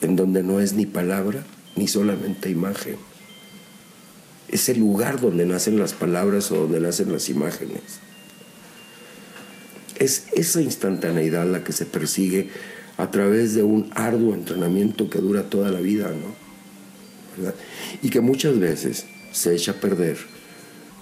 en 0.00 0.16
donde 0.16 0.42
no 0.42 0.58
es 0.58 0.72
ni 0.72 0.86
palabra 0.86 1.44
ni 1.76 1.86
solamente 1.86 2.48
imagen. 2.48 2.96
Es 4.48 4.70
el 4.70 4.78
lugar 4.78 5.20
donde 5.20 5.44
nacen 5.44 5.78
las 5.78 5.92
palabras 5.92 6.50
o 6.50 6.56
donde 6.62 6.80
nacen 6.80 7.12
las 7.12 7.28
imágenes. 7.28 8.07
Es 9.98 10.26
esa 10.34 10.60
instantaneidad 10.60 11.46
la 11.46 11.64
que 11.64 11.72
se 11.72 11.86
persigue 11.86 12.48
a 12.96 13.10
través 13.10 13.54
de 13.54 13.62
un 13.62 13.90
arduo 13.94 14.34
entrenamiento 14.34 15.08
que 15.08 15.18
dura 15.18 15.44
toda 15.44 15.70
la 15.70 15.80
vida, 15.80 16.08
¿no? 16.08 16.34
Y 18.02 18.10
que 18.10 18.20
muchas 18.20 18.58
veces 18.58 19.06
se 19.32 19.54
echa 19.54 19.72
a 19.72 19.74
perder 19.74 20.16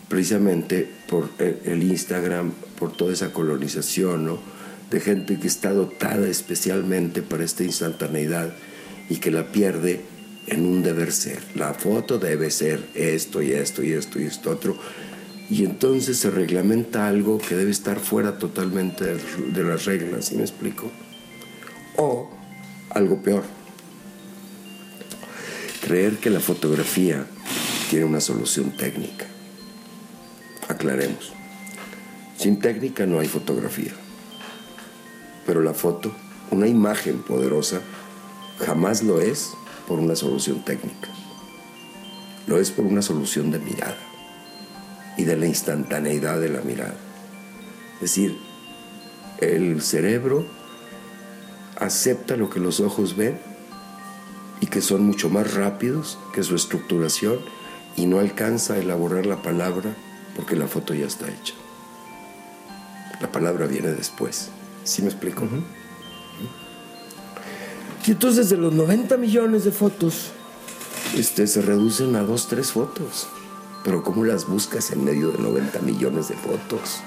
precisamente 0.09 0.89
por 1.09 1.31
el 1.39 1.59
el 1.65 1.83
Instagram, 1.83 2.53
por 2.79 2.97
toda 2.97 3.13
esa 3.13 3.33
colonización, 3.33 4.27
¿no? 4.27 4.39
De 4.91 5.01
gente 5.01 5.39
que 5.39 5.49
está 5.49 5.73
dotada 5.73 6.29
especialmente 6.29 7.23
para 7.23 7.45
esta 7.45 7.65
instantaneidad 7.65 8.55
y 9.09 9.17
que 9.17 9.31
la 9.31 9.51
pierde 9.51 10.01
en 10.47 10.65
un 10.65 10.83
deber 10.83 11.13
ser. 11.13 11.41
La 11.55 11.75
foto 11.75 12.19
debe 12.19 12.51
ser 12.51 12.81
esto 12.95 13.43
y 13.43 13.53
esto 13.53 13.83
y 13.83 13.93
esto 13.93 14.21
y 14.21 14.25
esto 14.25 14.51
otro. 14.51 14.77
Y 15.49 15.65
entonces 15.65 16.19
se 16.19 16.31
reglamenta 16.31 17.07
algo 17.07 17.39
que 17.39 17.55
debe 17.55 17.71
estar 17.71 18.01
fuera 18.01 18.39
totalmente 18.39 19.05
de, 19.05 19.63
las 19.63 19.85
reglas, 19.85 20.27
¿sí 20.27 20.37
me 20.37 20.43
explico? 20.43 20.91
O 21.97 22.29
algo 22.91 23.23
peor, 23.23 23.45
creer 25.83 26.17
que 26.17 26.31
la 26.31 26.41
fotografía 26.41 27.27
tiene 27.91 28.07
una 28.07 28.21
solución 28.21 28.77
técnica. 28.77 29.27
Aclaremos. 30.67 31.33
Sin 32.37 32.59
técnica 32.59 33.07
no 33.07 33.21
hay 33.21 33.29
fotografía. 33.29 33.93
Pero 35.47 35.63
la 35.63 35.75
foto, 35.75 36.13
una 36.51 36.67
imagen 36.67 37.23
poderosa, 37.23 37.81
jamás 38.67 39.05
lo 39.05 39.21
es 39.21 39.53
por 39.87 40.01
una 40.01 40.17
solución 40.17 40.65
técnica. 40.65 41.09
Lo 42.49 42.59
es 42.59 42.73
por 42.73 42.85
una 42.85 43.01
solución 43.01 43.53
de 43.53 43.61
mirada 43.61 44.06
y 45.17 45.25
de 45.25 45.37
la 45.37 45.47
instantaneidad 45.47 46.41
de 46.41 46.49
la 46.49 46.61
mirada. 46.61 46.95
Es 47.95 48.01
decir, 48.01 48.39
el 49.41 49.83
cerebro 49.83 50.47
acepta 51.79 52.37
lo 52.37 52.51
que 52.51 52.61
los 52.61 52.81
ojos 52.81 53.17
ven 53.17 53.39
y 54.61 54.67
que 54.67 54.81
son 54.81 55.03
mucho 55.03 55.29
más 55.29 55.55
rápidos 55.55 56.19
que 56.35 56.43
su 56.43 56.55
estructuración 56.55 57.39
y 57.97 58.07
no 58.07 58.19
alcanza 58.19 58.75
a 58.75 58.79
elaborar 58.79 59.27
la 59.27 59.43
palabra 59.43 59.95
porque 60.35 60.57
la 60.57 60.67
foto 60.67 60.95
ya 60.95 61.07
está 61.07 61.29
hecha. 61.29 61.55
La 63.21 63.33
palabra 63.33 63.67
viene 63.67 63.89
después. 63.89 64.51
¿Sí 64.85 65.03
me 65.03 65.09
explico? 65.09 65.49
Y 68.07 68.11
entonces 68.13 68.51
de 68.51 68.57
los 68.57 68.73
90 68.73 69.17
millones 69.17 69.65
de 69.65 69.73
fotos, 69.73 70.31
este, 71.17 71.47
se 71.47 71.63
reducen 71.63 72.15
a 72.15 72.21
dos, 72.21 72.47
tres 72.47 72.71
fotos. 72.71 73.27
Pero 73.87 74.03
¿cómo 74.03 74.25
las 74.25 74.49
buscas 74.49 74.91
en 74.91 75.05
medio 75.05 75.31
de 75.31 75.39
90 75.39 75.79
millones 75.79 76.27
de 76.27 76.35
fotos? 76.35 77.03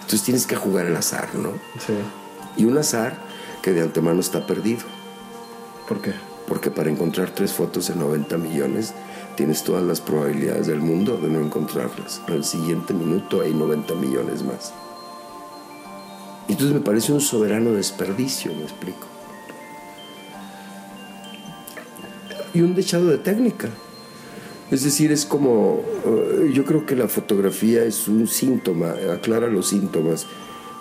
Entonces 0.00 0.22
tienes 0.24 0.44
que 0.44 0.56
jugar 0.56 0.86
al 0.86 0.96
azar, 0.96 1.36
¿no? 1.36 1.52
Sí. 1.78 1.92
Y 2.56 2.64
un 2.64 2.76
azar 2.78 3.16
que 3.62 3.70
de 3.70 3.80
antemano 3.80 4.18
está 4.18 4.44
perdido. 4.44 4.82
¿Por 5.88 6.00
qué? 6.02 6.14
Porque 6.48 6.72
para 6.72 6.90
encontrar 6.90 7.30
tres 7.30 7.52
fotos 7.52 7.90
en 7.90 8.00
90 8.00 8.38
millones 8.38 8.92
tienes 9.36 9.62
todas 9.62 9.84
las 9.84 10.00
probabilidades 10.00 10.66
del 10.66 10.80
mundo 10.80 11.16
de 11.16 11.28
no 11.28 11.38
encontrarlas. 11.40 12.20
Al 12.26 12.42
siguiente 12.42 12.92
minuto 12.92 13.40
hay 13.40 13.54
90 13.54 13.94
millones 13.94 14.42
más. 14.42 14.72
Y 16.48 16.52
entonces 16.52 16.74
me 16.74 16.82
parece 16.82 17.12
un 17.12 17.20
soberano 17.20 17.70
desperdicio, 17.70 18.52
me 18.52 18.64
explico. 18.64 19.06
Y 22.52 22.62
un 22.62 22.74
dechado 22.74 23.06
de 23.06 23.18
técnica. 23.18 23.68
Es 24.72 24.84
decir, 24.84 25.12
es 25.12 25.26
como, 25.26 25.82
eh, 26.06 26.50
yo 26.54 26.64
creo 26.64 26.86
que 26.86 26.96
la 26.96 27.06
fotografía 27.06 27.84
es 27.84 28.08
un 28.08 28.26
síntoma, 28.26 28.94
aclara 29.12 29.48
los 29.48 29.68
síntomas 29.68 30.26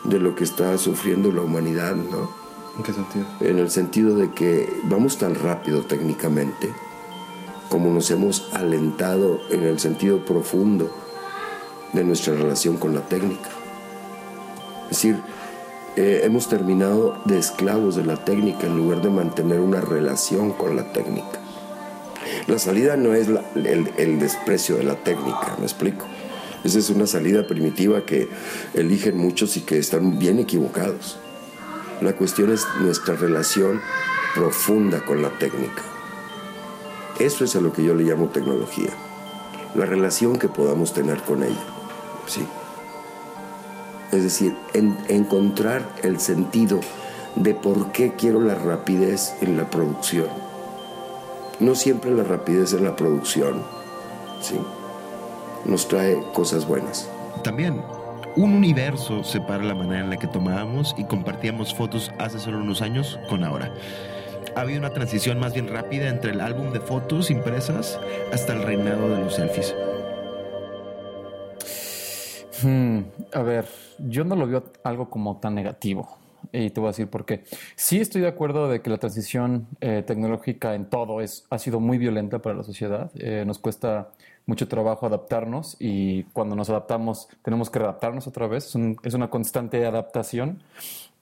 de 0.05 0.17
lo 0.17 0.33
que 0.33 0.45
está 0.45 0.77
sufriendo 0.77 1.29
la 1.33 1.41
humanidad, 1.41 1.93
¿no? 1.95 2.31
¿En 2.77 2.83
qué 2.83 2.93
sentido? 2.93 3.25
en 3.41 3.59
el 3.59 3.69
sentido 3.69 4.15
de 4.15 4.31
que 4.31 4.69
vamos 4.85 5.17
tan 5.17 5.35
rápido 5.35 5.81
técnicamente 5.81 6.73
como 7.67 7.89
nos 7.89 8.09
hemos 8.11 8.47
alentado 8.53 9.41
en 9.49 9.63
el 9.63 9.77
sentido 9.77 10.23
profundo 10.23 10.89
de 11.91 12.05
nuestra 12.05 12.33
relación 12.33 12.77
con 12.77 12.95
la 12.95 13.01
técnica. 13.01 13.49
Es 14.83 14.89
decir, 14.89 15.19
eh, 15.97 16.21
hemos 16.23 16.47
terminado 16.47 17.17
de 17.25 17.37
esclavos 17.37 17.97
de 17.97 18.05
la 18.05 18.23
técnica 18.23 18.67
en 18.67 18.77
lugar 18.77 19.01
de 19.01 19.09
mantener 19.09 19.59
una 19.59 19.81
relación 19.81 20.53
con 20.53 20.77
la 20.77 20.93
técnica. 20.93 21.40
La 22.47 22.59
salida 22.59 22.97
no 22.97 23.13
es 23.13 23.27
el, 23.55 24.19
desprecio 24.19 24.77
de 24.77 24.83
la 24.83 24.95
técnica, 24.95 25.55
¿me 25.59 25.63
explico? 25.65 26.05
Esa 26.63 26.79
es 26.79 26.89
una 26.89 27.07
salida 27.07 27.47
primitiva 27.47 28.05
que 28.05 28.29
eligen 28.73 29.17
muchos 29.17 29.57
y 29.57 29.61
que 29.61 29.77
están 29.77 30.19
bien 30.19 30.39
equivocados. 30.39 31.17
La 32.01 32.13
cuestión 32.13 32.51
es 32.51 32.65
nuestra 32.79 33.15
relación 33.15 33.79
profunda 34.35 35.03
con 35.05 35.21
la 35.21 35.29
técnica. 35.37 35.81
Eso 37.19 37.45
es 37.45 37.55
a 37.55 37.61
lo 37.61 37.71
que 37.73 37.83
yo 37.83 37.93
le 37.93 38.03
llamo 38.03 38.29
tecnología. 38.29 38.89
La 39.75 39.85
relación 39.85 40.37
que 40.37 40.47
podamos 40.49 40.93
tener 40.93 41.19
con 41.21 41.43
ella. 41.43 41.63
¿sí? 42.27 42.45
Es 44.11 44.23
decir, 44.23 44.55
en- 44.73 44.97
encontrar 45.07 45.87
el 46.03 46.19
sentido 46.19 46.79
de 47.35 47.53
por 47.53 47.91
qué 47.91 48.13
quiero 48.17 48.41
la 48.41 48.55
rapidez 48.55 49.33
en 49.41 49.57
la 49.57 49.69
producción. 49.69 50.27
No 51.61 51.75
siempre 51.75 52.09
la 52.09 52.23
rapidez 52.23 52.73
en 52.73 52.83
la 52.83 52.95
producción 52.95 53.61
¿sí? 54.41 54.59
nos 55.63 55.87
trae 55.87 56.17
cosas 56.33 56.67
buenas. 56.67 57.07
También, 57.43 57.83
Un 58.35 58.55
universo 58.55 59.23
separa 59.23 59.63
la 59.63 59.75
manera 59.75 59.99
en 59.99 60.09
la 60.09 60.17
que 60.17 60.25
tomábamos 60.25 60.95
y 60.97 61.03
compartíamos 61.03 61.75
fotos 61.75 62.11
hace 62.17 62.39
solo 62.39 62.57
unos 62.57 62.81
años 62.81 63.19
con 63.29 63.43
ahora. 63.43 63.73
Ha 64.55 64.61
habido 64.61 64.79
una 64.79 64.89
transición 64.89 65.37
más 65.37 65.53
bien 65.53 65.67
rápida 65.67 66.07
entre 66.09 66.31
el 66.31 66.41
álbum 66.41 66.71
de 66.71 66.79
fotos 66.79 67.29
impresas 67.29 67.99
hasta 68.33 68.53
el 68.53 68.63
reinado 68.63 69.09
de 69.09 69.19
los 69.19 69.35
selfies. 69.35 69.75
Hmm, 72.63 73.01
a 73.33 73.41
ver, 73.43 73.65
yo 73.99 74.23
no 74.23 74.35
lo 74.35 74.47
veo 74.47 74.63
algo 74.83 75.09
como 75.09 75.39
tan 75.39 75.53
negativo. 75.53 76.20
Y 76.53 76.69
te 76.71 76.79
voy 76.79 76.87
a 76.87 76.91
decir 76.91 77.07
por 77.07 77.25
qué. 77.25 77.43
Sí 77.75 77.99
estoy 77.99 78.21
de 78.21 78.27
acuerdo 78.27 78.67
de 78.67 78.81
que 78.81 78.89
la 78.89 78.97
transición 78.97 79.67
eh, 79.79 80.03
tecnológica 80.05 80.75
en 80.75 80.85
todo 80.85 81.21
es, 81.21 81.45
ha 81.49 81.57
sido 81.57 81.79
muy 81.79 81.97
violenta 81.97 82.39
para 82.39 82.55
la 82.55 82.63
sociedad. 82.63 83.11
Eh, 83.15 83.43
nos 83.45 83.59
cuesta 83.59 84.09
mucho 84.45 84.67
trabajo 84.67 85.05
adaptarnos 85.05 85.77
y 85.79 86.23
cuando 86.33 86.55
nos 86.55 86.69
adaptamos 86.69 87.27
tenemos 87.43 87.69
que 87.69 87.79
readaptarnos 87.79 88.27
otra 88.27 88.47
vez. 88.47 88.65
Es, 88.67 88.75
un- 88.75 88.97
es 89.03 89.13
una 89.13 89.29
constante 89.29 89.85
adaptación. 89.85 90.61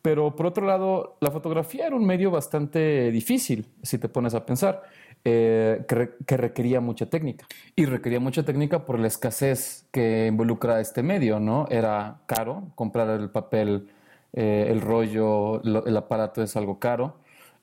Pero 0.02 0.34
por 0.36 0.46
otro 0.46 0.66
lado, 0.66 1.18
la 1.20 1.30
fotografía 1.30 1.86
era 1.88 1.96
un 1.96 2.06
medio 2.06 2.32
bastante 2.32 3.12
difícil, 3.12 3.66
si 3.84 3.98
te 3.98 4.08
pones 4.08 4.34
a 4.34 4.46
pensar, 4.46 4.82
eh, 5.26 5.84
que, 5.90 5.96
re- 5.96 6.12
que 6.26 6.38
requería 6.38 6.80
mucha 6.80 7.08
técnica. 7.10 7.46
Y 7.76 7.84
requería 7.86 8.22
mucha 8.22 8.44
técnica 8.44 8.86
por 8.86 8.98
la 8.98 9.08
escasez 9.08 9.86
que 9.92 10.28
involucra 10.28 10.80
este 10.80 11.04
medio, 11.04 11.42
¿no? 11.42 11.68
Era 11.70 12.22
caro 12.28 12.64
comprar 12.76 13.10
el 13.20 13.30
papel, 13.30 13.90
eh, 14.34 14.68
el 14.70 14.82
rollo, 14.82 15.62
lo- 15.64 15.86
el 15.86 15.98
aparato 15.98 16.42
es 16.44 16.56
algo 16.56 16.80
caro. 16.80 17.18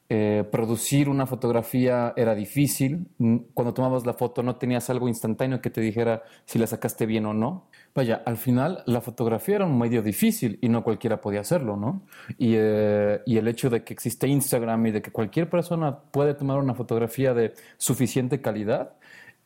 Eh, 0.09 0.45
producir 0.53 1.09
una 1.09 1.27
fotografía 1.27 2.13
era 2.17 2.35
difícil. 2.37 3.09
Mm, 3.19 3.39
Cuando 3.55 3.75
tomabas 3.75 4.07
la 4.07 4.15
foto 4.15 4.41
no 4.45 4.55
tenías 4.55 4.89
algo 4.89 5.09
instantáneo 5.09 5.61
que 5.61 5.69
te 5.71 5.81
dijera 5.81 6.23
si 6.45 6.61
la 6.61 6.69
sacaste 6.69 7.07
bien 7.07 7.27
o 7.27 7.35
no. 7.35 7.67
Vaya, 7.93 8.23
al 8.25 8.37
final 8.37 8.85
la 8.87 9.01
fotografía 9.01 9.57
era 9.57 9.67
un 9.67 9.77
medio 9.79 10.03
difícil 10.03 10.59
y 10.63 10.69
no 10.69 10.85
cualquiera 10.85 11.21
podía 11.21 11.41
hacerlo, 11.41 11.77
¿no? 11.77 12.03
Y, 12.39 12.53
eh, 12.57 13.21
y 13.27 13.37
el 13.39 13.49
hecho 13.49 13.69
de 13.69 13.83
que 13.83 13.95
existe 13.95 14.29
Instagram 14.29 14.87
y 14.87 14.91
de 14.93 15.03
que 15.03 15.11
cualquier 15.11 15.51
persona 15.51 15.99
puede 16.13 16.35
tomar 16.35 16.59
una 16.59 16.75
fotografía 16.75 17.35
de 17.35 17.55
suficiente 17.77 18.41
calidad, 18.41 18.93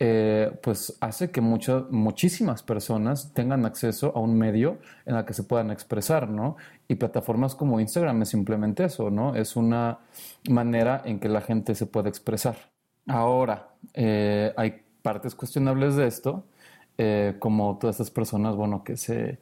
eh, 0.02 0.58
pues 0.62 0.96
hace 1.00 1.30
que 1.30 1.42
muchas, 1.42 1.90
muchísimas 1.90 2.62
personas 2.62 3.34
tengan 3.34 3.66
acceso 3.66 4.12
a 4.16 4.20
un 4.20 4.34
medio 4.38 4.78
en 5.04 5.14
el 5.14 5.26
que 5.26 5.34
se 5.34 5.42
puedan 5.42 5.70
expresar, 5.70 6.30
¿no? 6.30 6.56
Y 6.88 6.94
plataformas 6.94 7.54
como 7.54 7.80
Instagram 7.80 8.22
es 8.22 8.30
simplemente 8.30 8.84
eso, 8.84 9.10
¿no? 9.10 9.34
Es 9.34 9.56
una 9.56 9.98
manera 10.48 11.02
en 11.04 11.20
que 11.20 11.28
la 11.28 11.42
gente 11.42 11.74
se 11.74 11.84
puede 11.84 12.08
expresar. 12.08 12.56
Ahora, 13.06 13.74
eh, 13.92 14.54
hay 14.56 14.82
partes 15.02 15.34
cuestionables 15.34 15.96
de 15.96 16.06
esto, 16.06 16.44
eh, 16.96 17.36
como 17.38 17.76
todas 17.78 17.96
estas 17.96 18.10
personas, 18.10 18.56
bueno, 18.56 18.82
que 18.84 18.96
se 18.96 19.38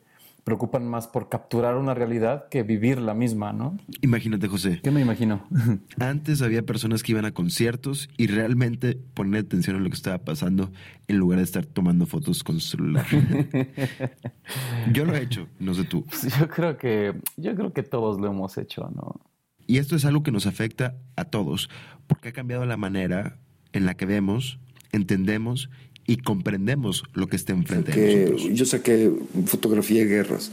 preocupan 0.48 0.88
más 0.88 1.06
por 1.06 1.28
capturar 1.28 1.76
una 1.76 1.92
realidad 1.92 2.48
que 2.48 2.62
vivir 2.62 2.98
la 3.02 3.12
misma, 3.12 3.52
¿no? 3.52 3.76
Imagínate, 4.00 4.48
José. 4.48 4.80
¿Qué 4.82 4.90
me 4.90 5.02
imagino? 5.02 5.46
Antes 6.00 6.40
había 6.40 6.62
personas 6.62 7.02
que 7.02 7.12
iban 7.12 7.26
a 7.26 7.32
conciertos 7.32 8.08
y 8.16 8.28
realmente 8.28 8.98
poner 9.12 9.44
atención 9.44 9.76
a 9.76 9.78
lo 9.78 9.90
que 9.90 9.96
estaba 9.96 10.16
pasando 10.16 10.72
en 11.06 11.18
lugar 11.18 11.36
de 11.36 11.44
estar 11.44 11.66
tomando 11.66 12.06
fotos 12.06 12.42
con 12.42 12.60
su 12.60 12.78
celular. 12.78 13.04
Yo 14.94 15.04
lo 15.04 15.14
he 15.14 15.22
hecho, 15.22 15.48
no 15.58 15.74
sé 15.74 15.84
tú. 15.84 16.06
Yo 16.40 16.48
creo 16.48 16.78
que, 16.78 17.20
yo 17.36 17.54
creo 17.54 17.74
que 17.74 17.82
todos 17.82 18.18
lo 18.18 18.28
hemos 18.28 18.56
hecho, 18.56 18.90
¿no? 18.94 19.20
Y 19.66 19.76
esto 19.76 19.96
es 19.96 20.06
algo 20.06 20.22
que 20.22 20.32
nos 20.32 20.46
afecta 20.46 20.96
a 21.16 21.26
todos, 21.26 21.68
porque 22.06 22.30
ha 22.30 22.32
cambiado 22.32 22.64
la 22.64 22.78
manera 22.78 23.36
en 23.74 23.84
la 23.84 23.98
que 23.98 24.06
vemos, 24.06 24.60
entendemos 24.92 25.68
y 26.08 26.16
comprendemos 26.16 27.04
lo 27.14 27.28
que 27.28 27.36
está 27.36 27.52
enfrente 27.52 27.92
de 27.92 28.30
nosotros. 28.30 28.50
yo 28.52 28.64
saqué 28.64 29.12
fotografía 29.46 30.00
de 30.00 30.06
guerras. 30.06 30.50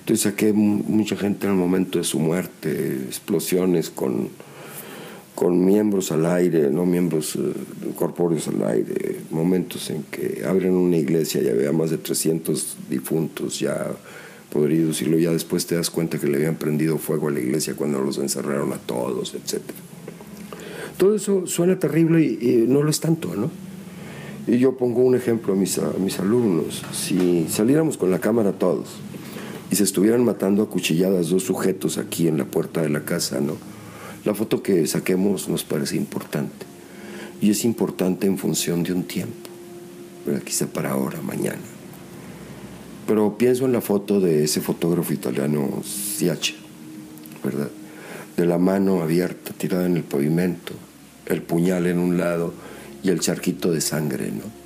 Entonces 0.00 0.22
saqué 0.24 0.52
mu- 0.52 0.82
mucha 0.82 1.14
gente 1.16 1.46
en 1.46 1.52
el 1.52 1.58
momento 1.58 1.98
de 1.98 2.04
su 2.04 2.18
muerte, 2.18 2.94
explosiones 3.06 3.90
con, 3.90 4.30
con 5.34 5.64
miembros 5.64 6.10
al 6.10 6.26
aire, 6.26 6.70
no 6.70 6.84
miembros 6.86 7.36
eh, 7.36 7.40
corpóreos 7.96 8.48
al 8.48 8.62
aire, 8.66 9.20
momentos 9.30 9.90
en 9.90 10.02
que 10.04 10.42
abren 10.46 10.72
una 10.72 10.96
iglesia 10.96 11.40
y 11.42 11.48
había 11.48 11.70
más 11.72 11.90
de 11.90 11.98
300 11.98 12.76
difuntos 12.90 13.60
ya 13.60 13.92
podridos 14.50 15.02
y 15.02 15.04
luego 15.06 15.20
ya 15.20 15.30
después 15.32 15.66
te 15.66 15.74
das 15.74 15.90
cuenta 15.90 16.18
que 16.18 16.26
le 16.28 16.36
habían 16.36 16.56
prendido 16.56 16.96
fuego 16.98 17.28
a 17.28 17.30
la 17.30 17.40
iglesia 17.40 17.74
cuando 17.74 18.00
los 18.00 18.18
encerraron 18.18 18.72
a 18.72 18.78
todos, 18.78 19.34
etc. 19.34 19.60
Todo 20.96 21.14
eso 21.16 21.46
suena 21.46 21.78
terrible 21.78 22.22
y, 22.24 22.38
y 22.40 22.64
no 22.68 22.82
lo 22.82 22.88
es 22.90 23.00
tanto, 23.00 23.34
¿no? 23.34 23.50
Y 24.46 24.58
yo 24.58 24.76
pongo 24.76 25.02
un 25.02 25.14
ejemplo 25.14 25.54
a 25.54 25.56
mis, 25.56 25.80
mis 25.98 26.18
alumnos. 26.18 26.82
Si 26.92 27.46
saliéramos 27.48 27.96
con 27.96 28.10
la 28.10 28.18
cámara 28.18 28.52
todos 28.52 28.88
y 29.70 29.76
se 29.76 29.84
estuvieran 29.84 30.24
matando 30.24 30.62
a 30.62 30.68
cuchilladas 30.68 31.30
dos 31.30 31.44
sujetos 31.44 31.96
aquí 31.96 32.28
en 32.28 32.36
la 32.36 32.44
puerta 32.44 32.82
de 32.82 32.90
la 32.90 33.04
casa, 33.04 33.40
¿no? 33.40 33.56
La 34.24 34.34
foto 34.34 34.62
que 34.62 34.86
saquemos 34.86 35.48
nos 35.48 35.64
parece 35.64 35.96
importante. 35.96 36.66
Y 37.40 37.50
es 37.50 37.64
importante 37.64 38.26
en 38.26 38.38
función 38.38 38.82
de 38.82 38.92
un 38.92 39.04
tiempo, 39.04 39.50
¿verdad? 40.26 40.42
quizá 40.42 40.66
para 40.66 40.92
ahora, 40.92 41.20
mañana. 41.22 41.58
Pero 43.06 43.36
pienso 43.36 43.64
en 43.66 43.72
la 43.72 43.80
foto 43.80 44.20
de 44.20 44.44
ese 44.44 44.60
fotógrafo 44.60 45.12
italiano, 45.12 45.82
Siache, 45.84 46.54
¿verdad? 47.42 47.68
De 48.36 48.46
la 48.46 48.58
mano 48.58 49.02
abierta, 49.02 49.52
tirada 49.52 49.86
en 49.86 49.96
el 49.96 50.04
pavimento, 50.04 50.72
el 51.26 51.42
puñal 51.42 51.86
en 51.86 51.98
un 51.98 52.16
lado 52.16 52.54
y 53.04 53.10
el 53.10 53.20
charquito 53.20 53.70
de 53.70 53.80
sangre, 53.82 54.32
¿no? 54.32 54.64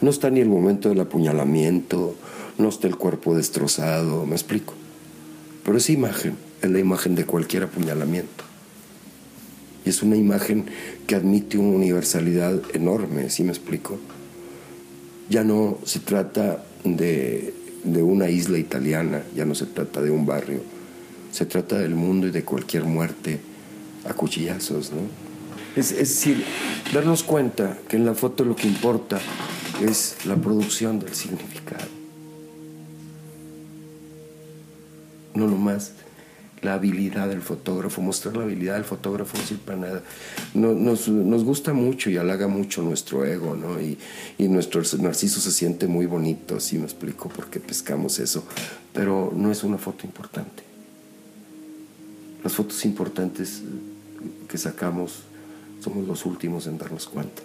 No 0.00 0.10
está 0.10 0.30
ni 0.30 0.40
el 0.40 0.48
momento 0.48 0.90
del 0.90 1.00
apuñalamiento, 1.00 2.14
no 2.58 2.68
está 2.68 2.86
el 2.86 2.96
cuerpo 2.96 3.34
destrozado, 3.34 4.26
me 4.26 4.34
explico. 4.34 4.74
Pero 5.64 5.78
esa 5.78 5.92
imagen 5.92 6.36
es 6.60 6.70
la 6.70 6.78
imagen 6.78 7.14
de 7.14 7.24
cualquier 7.24 7.64
apuñalamiento. 7.64 8.44
Y 9.84 9.88
es 9.88 10.02
una 10.02 10.16
imagen 10.16 10.66
que 11.06 11.14
admite 11.16 11.58
una 11.58 11.76
universalidad 11.76 12.60
enorme, 12.74 13.30
¿sí 13.30 13.42
me 13.42 13.50
explico? 13.50 13.98
Ya 15.30 15.42
no 15.42 15.78
se 15.84 16.00
trata 16.00 16.62
de, 16.84 17.54
de 17.84 18.02
una 18.02 18.28
isla 18.28 18.58
italiana, 18.58 19.22
ya 19.34 19.46
no 19.46 19.54
se 19.54 19.66
trata 19.66 20.02
de 20.02 20.10
un 20.10 20.26
barrio, 20.26 20.60
se 21.32 21.46
trata 21.46 21.78
del 21.78 21.94
mundo 21.94 22.26
y 22.26 22.30
de 22.30 22.44
cualquier 22.44 22.84
muerte 22.84 23.40
a 24.04 24.12
cuchillazos, 24.12 24.92
¿no? 24.92 25.21
Es, 25.76 25.90
es 25.92 25.98
decir, 26.10 26.44
darnos 26.92 27.22
cuenta 27.22 27.78
que 27.88 27.96
en 27.96 28.04
la 28.04 28.14
foto 28.14 28.44
lo 28.44 28.54
que 28.56 28.68
importa 28.68 29.20
es 29.80 30.16
la 30.26 30.36
producción 30.36 30.98
del 31.00 31.14
significado. 31.14 31.86
No 35.34 35.46
nomás 35.46 35.92
la 36.60 36.74
habilidad 36.74 37.28
del 37.28 37.40
fotógrafo, 37.42 38.02
mostrar 38.02 38.36
la 38.36 38.44
habilidad 38.44 38.74
del 38.74 38.84
fotógrafo 38.84 39.36
no 39.36 39.44
sirve 39.44 39.62
para 39.64 39.78
nada. 39.78 40.02
No- 40.54 40.74
nos, 40.74 41.08
nos 41.08 41.42
gusta 41.42 41.72
mucho 41.72 42.10
y 42.10 42.18
halaga 42.18 42.46
mucho 42.48 42.82
nuestro 42.82 43.24
ego, 43.24 43.56
¿no? 43.56 43.80
Y, 43.80 43.98
y 44.38 44.48
nuestro 44.48 44.82
narciso 45.00 45.40
se 45.40 45.50
siente 45.50 45.86
muy 45.86 46.06
bonito, 46.06 46.56
así 46.56 46.76
me 46.78 46.84
explico, 46.84 47.28
porque 47.30 47.58
pescamos 47.60 48.18
eso. 48.18 48.44
Pero 48.92 49.32
no 49.34 49.50
es 49.50 49.64
una 49.64 49.78
foto 49.78 50.06
importante. 50.06 50.62
Las 52.44 52.52
fotos 52.52 52.84
importantes 52.84 53.62
que 54.48 54.58
sacamos 54.58 55.22
somos 55.82 56.06
los 56.06 56.24
últimos 56.24 56.66
en 56.68 56.78
darnos 56.78 57.08
cuenta. 57.08 57.42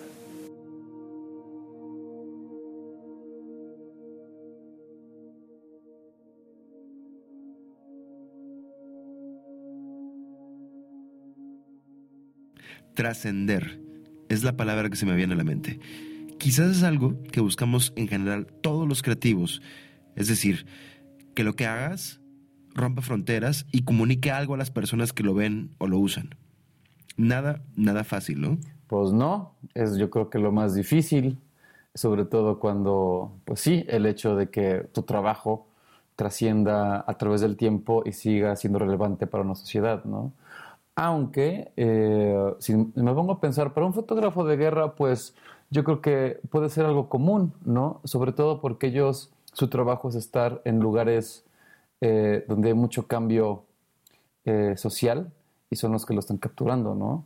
Trascender 12.94 13.80
es 14.30 14.44
la 14.44 14.56
palabra 14.56 14.90
que 14.90 14.96
se 14.96 15.06
me 15.06 15.16
viene 15.16 15.34
a 15.34 15.38
la 15.38 15.44
mente. 15.44 15.80
Quizás 16.40 16.78
es 16.78 16.84
algo 16.84 17.22
que 17.32 17.42
buscamos 17.42 17.94
en 17.96 18.08
general 18.08 18.48
todos 18.62 18.88
los 18.88 19.02
creativos. 19.02 19.62
Es 20.16 20.28
decir, 20.28 20.66
que 21.36 21.44
lo 21.44 21.56
que 21.56 21.66
hagas 21.66 22.22
rompa 22.74 23.02
fronteras 23.02 23.66
y 23.72 23.82
comunique 23.84 24.32
algo 24.32 24.54
a 24.54 24.58
las 24.58 24.72
personas 24.72 25.14
que 25.14 25.24
lo 25.24 25.34
ven 25.34 25.72
o 25.80 25.88
lo 25.88 25.98
usan. 25.98 26.30
Nada, 27.18 27.62
nada 27.76 28.04
fácil, 28.04 28.42
¿no? 28.42 28.58
Pues 28.88 29.12
no, 29.12 29.54
es 29.74 29.98
yo 29.98 30.10
creo 30.10 30.30
que 30.30 30.40
lo 30.40 30.52
más 30.52 30.76
difícil, 30.76 31.40
sobre 31.96 32.26
todo 32.26 32.60
cuando, 32.60 33.32
pues 33.46 33.60
sí, 33.60 33.86
el 33.90 34.06
hecho 34.06 34.36
de 34.36 34.50
que 34.50 34.88
tu 34.94 35.02
trabajo 35.02 35.66
trascienda 36.16 37.04
a 37.08 37.18
través 37.18 37.42
del 37.42 37.58
tiempo 37.58 38.04
y 38.06 38.12
siga 38.14 38.56
siendo 38.56 38.80
relevante 38.80 39.28
para 39.28 39.44
una 39.44 39.56
sociedad, 39.56 40.04
¿no? 40.06 40.32
Aunque, 40.96 41.72
eh, 41.78 42.54
si 42.60 42.76
me 42.76 43.14
pongo 43.14 43.34
a 43.34 43.42
pensar, 43.42 43.74
para 43.74 43.86
un 43.88 43.94
fotógrafo 43.94 44.46
de 44.46 44.58
guerra, 44.58 44.96
pues 44.96 45.36
yo 45.72 45.84
creo 45.84 46.02
que 46.02 46.40
puede 46.50 46.70
ser 46.70 46.86
algo 46.86 47.10
común, 47.10 47.54
¿no? 47.66 48.02
Sobre 48.04 48.32
todo 48.32 48.62
porque 48.62 48.88
ellos, 48.88 49.32
su 49.54 49.70
trabajo 49.70 50.10
es 50.10 50.16
estar 50.16 50.62
en 50.66 50.80
lugares 50.80 51.46
eh, 52.02 52.46
donde 52.48 52.70
hay 52.70 52.74
mucho 52.76 53.08
cambio 53.08 53.64
eh, 54.46 54.76
social 54.78 55.32
y 55.70 55.76
son 55.76 55.92
los 55.92 56.06
que 56.06 56.14
lo 56.14 56.20
están 56.20 56.38
capturando, 56.38 56.96
¿no? 56.96 57.26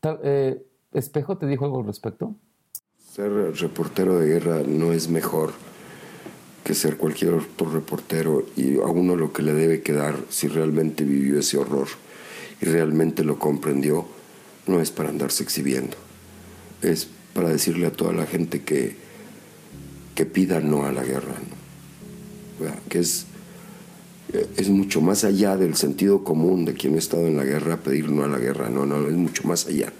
Tal- 0.00 0.20
eh, 0.22 0.64
¿Espejo 0.92 1.36
te 1.38 1.46
dijo 1.46 1.64
algo 1.64 1.80
al 1.80 1.86
respecto? 1.86 2.34
Ser 3.12 3.30
reportero 3.32 4.18
de 4.18 4.26
guerra 4.26 4.62
no 4.66 4.92
es 4.92 5.08
mejor 5.08 5.52
que 6.62 6.74
ser 6.74 6.96
cualquier 6.96 7.34
otro 7.34 7.70
reportero 7.70 8.44
y 8.56 8.78
a 8.78 8.86
uno 8.86 9.16
lo 9.16 9.32
que 9.32 9.42
le 9.42 9.52
debe 9.52 9.82
quedar 9.82 10.16
si 10.30 10.48
realmente 10.48 11.04
vivió 11.04 11.38
ese 11.38 11.58
horror 11.58 11.88
y 12.60 12.64
realmente 12.64 13.22
lo 13.24 13.38
comprendió, 13.38 14.06
no 14.66 14.80
es 14.80 14.90
para 14.90 15.10
andarse 15.10 15.42
exhibiendo, 15.42 15.96
es 16.80 17.08
para 17.34 17.50
decirle 17.50 17.86
a 17.86 17.92
toda 17.92 18.12
la 18.12 18.24
gente 18.24 18.62
que, 18.62 18.96
que 20.14 20.24
pida 20.24 20.60
no 20.60 20.86
a 20.86 20.92
la 20.92 21.02
guerra, 21.04 21.34
que 22.88 23.00
es, 23.00 23.26
es 24.56 24.68
mucho 24.68 25.00
más 25.00 25.24
allá 25.24 25.56
del 25.56 25.76
sentido 25.76 26.24
común 26.24 26.64
de 26.64 26.74
quien 26.74 26.94
ha 26.94 26.98
estado 26.98 27.26
en 27.26 27.36
la 27.36 27.44
guerra 27.44 27.78
pedir 27.78 28.10
no 28.10 28.24
a 28.24 28.28
la 28.28 28.38
guerra, 28.38 28.68
no, 28.68 28.86
no, 28.86 29.06
es 29.06 29.14
mucho 29.14 29.46
más 29.46 29.66
allá, 29.66 29.92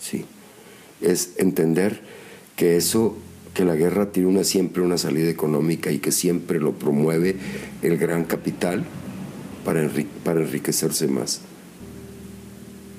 sí, 0.00 0.24
es 1.00 1.34
entender 1.38 2.00
que 2.56 2.76
eso 2.76 3.16
que 3.54 3.64
la 3.64 3.76
guerra 3.76 4.12
tiene 4.12 4.28
una, 4.28 4.44
siempre 4.44 4.82
una 4.82 4.98
salida 4.98 5.28
económica 5.28 5.90
y 5.90 5.98
que 5.98 6.12
siempre 6.12 6.58
lo 6.58 6.72
promueve 6.72 7.36
el 7.82 7.98
gran 7.98 8.24
capital 8.24 8.84
para, 9.64 9.88
para 10.24 10.40
enriquecerse 10.40 11.06
más. 11.06 11.42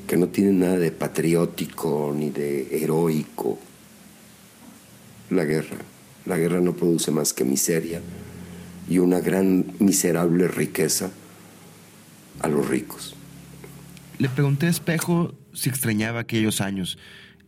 Que 0.07 0.15
no 0.15 0.27
tiene 0.27 0.51
nada 0.51 0.77
de 0.77 0.91
patriótico 0.91 2.13
ni 2.15 2.29
de 2.29 2.83
heroico. 2.83 3.57
La 5.31 5.45
guerra. 5.45 5.77
La 6.25 6.37
guerra 6.37 6.61
no 6.61 6.73
produce 6.75 7.09
más 7.09 7.33
que 7.33 7.43
miseria 7.43 8.01
y 8.89 8.99
una 8.99 9.19
gran 9.19 9.65
miserable 9.79 10.47
riqueza 10.47 11.11
a 12.41 12.47
los 12.47 12.67
ricos. 12.67 13.15
Le 14.19 14.29
pregunté 14.29 14.67
a 14.67 14.69
Espejo 14.69 15.33
si 15.53 15.69
extrañaba 15.69 16.21
aquellos 16.21 16.61
años 16.61 16.97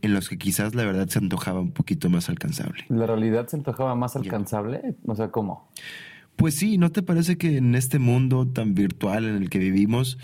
en 0.01 0.13
los 0.13 0.29
que 0.29 0.37
quizás 0.37 0.75
la 0.75 0.85
verdad 0.85 1.07
se 1.07 1.19
antojaba 1.19 1.59
un 1.59 1.71
poquito 1.71 2.09
más 2.09 2.29
alcanzable. 2.29 2.85
¿La 2.89 3.07
realidad 3.07 3.47
se 3.47 3.57
antojaba 3.57 3.95
más 3.95 4.15
alcanzable? 4.15 4.95
O 5.05 5.15
sea, 5.15 5.31
¿cómo? 5.31 5.71
Pues 6.35 6.55
sí, 6.55 6.77
¿no 6.77 6.91
te 6.91 7.01
parece 7.01 7.37
que 7.37 7.57
en 7.57 7.75
este 7.75 7.97
mundo 7.97 8.47
tan 8.47 8.75
virtual 8.75 9.25
en 9.25 9.35
el 9.35 9.49
que 9.49 9.57
vivimos 9.57 10.17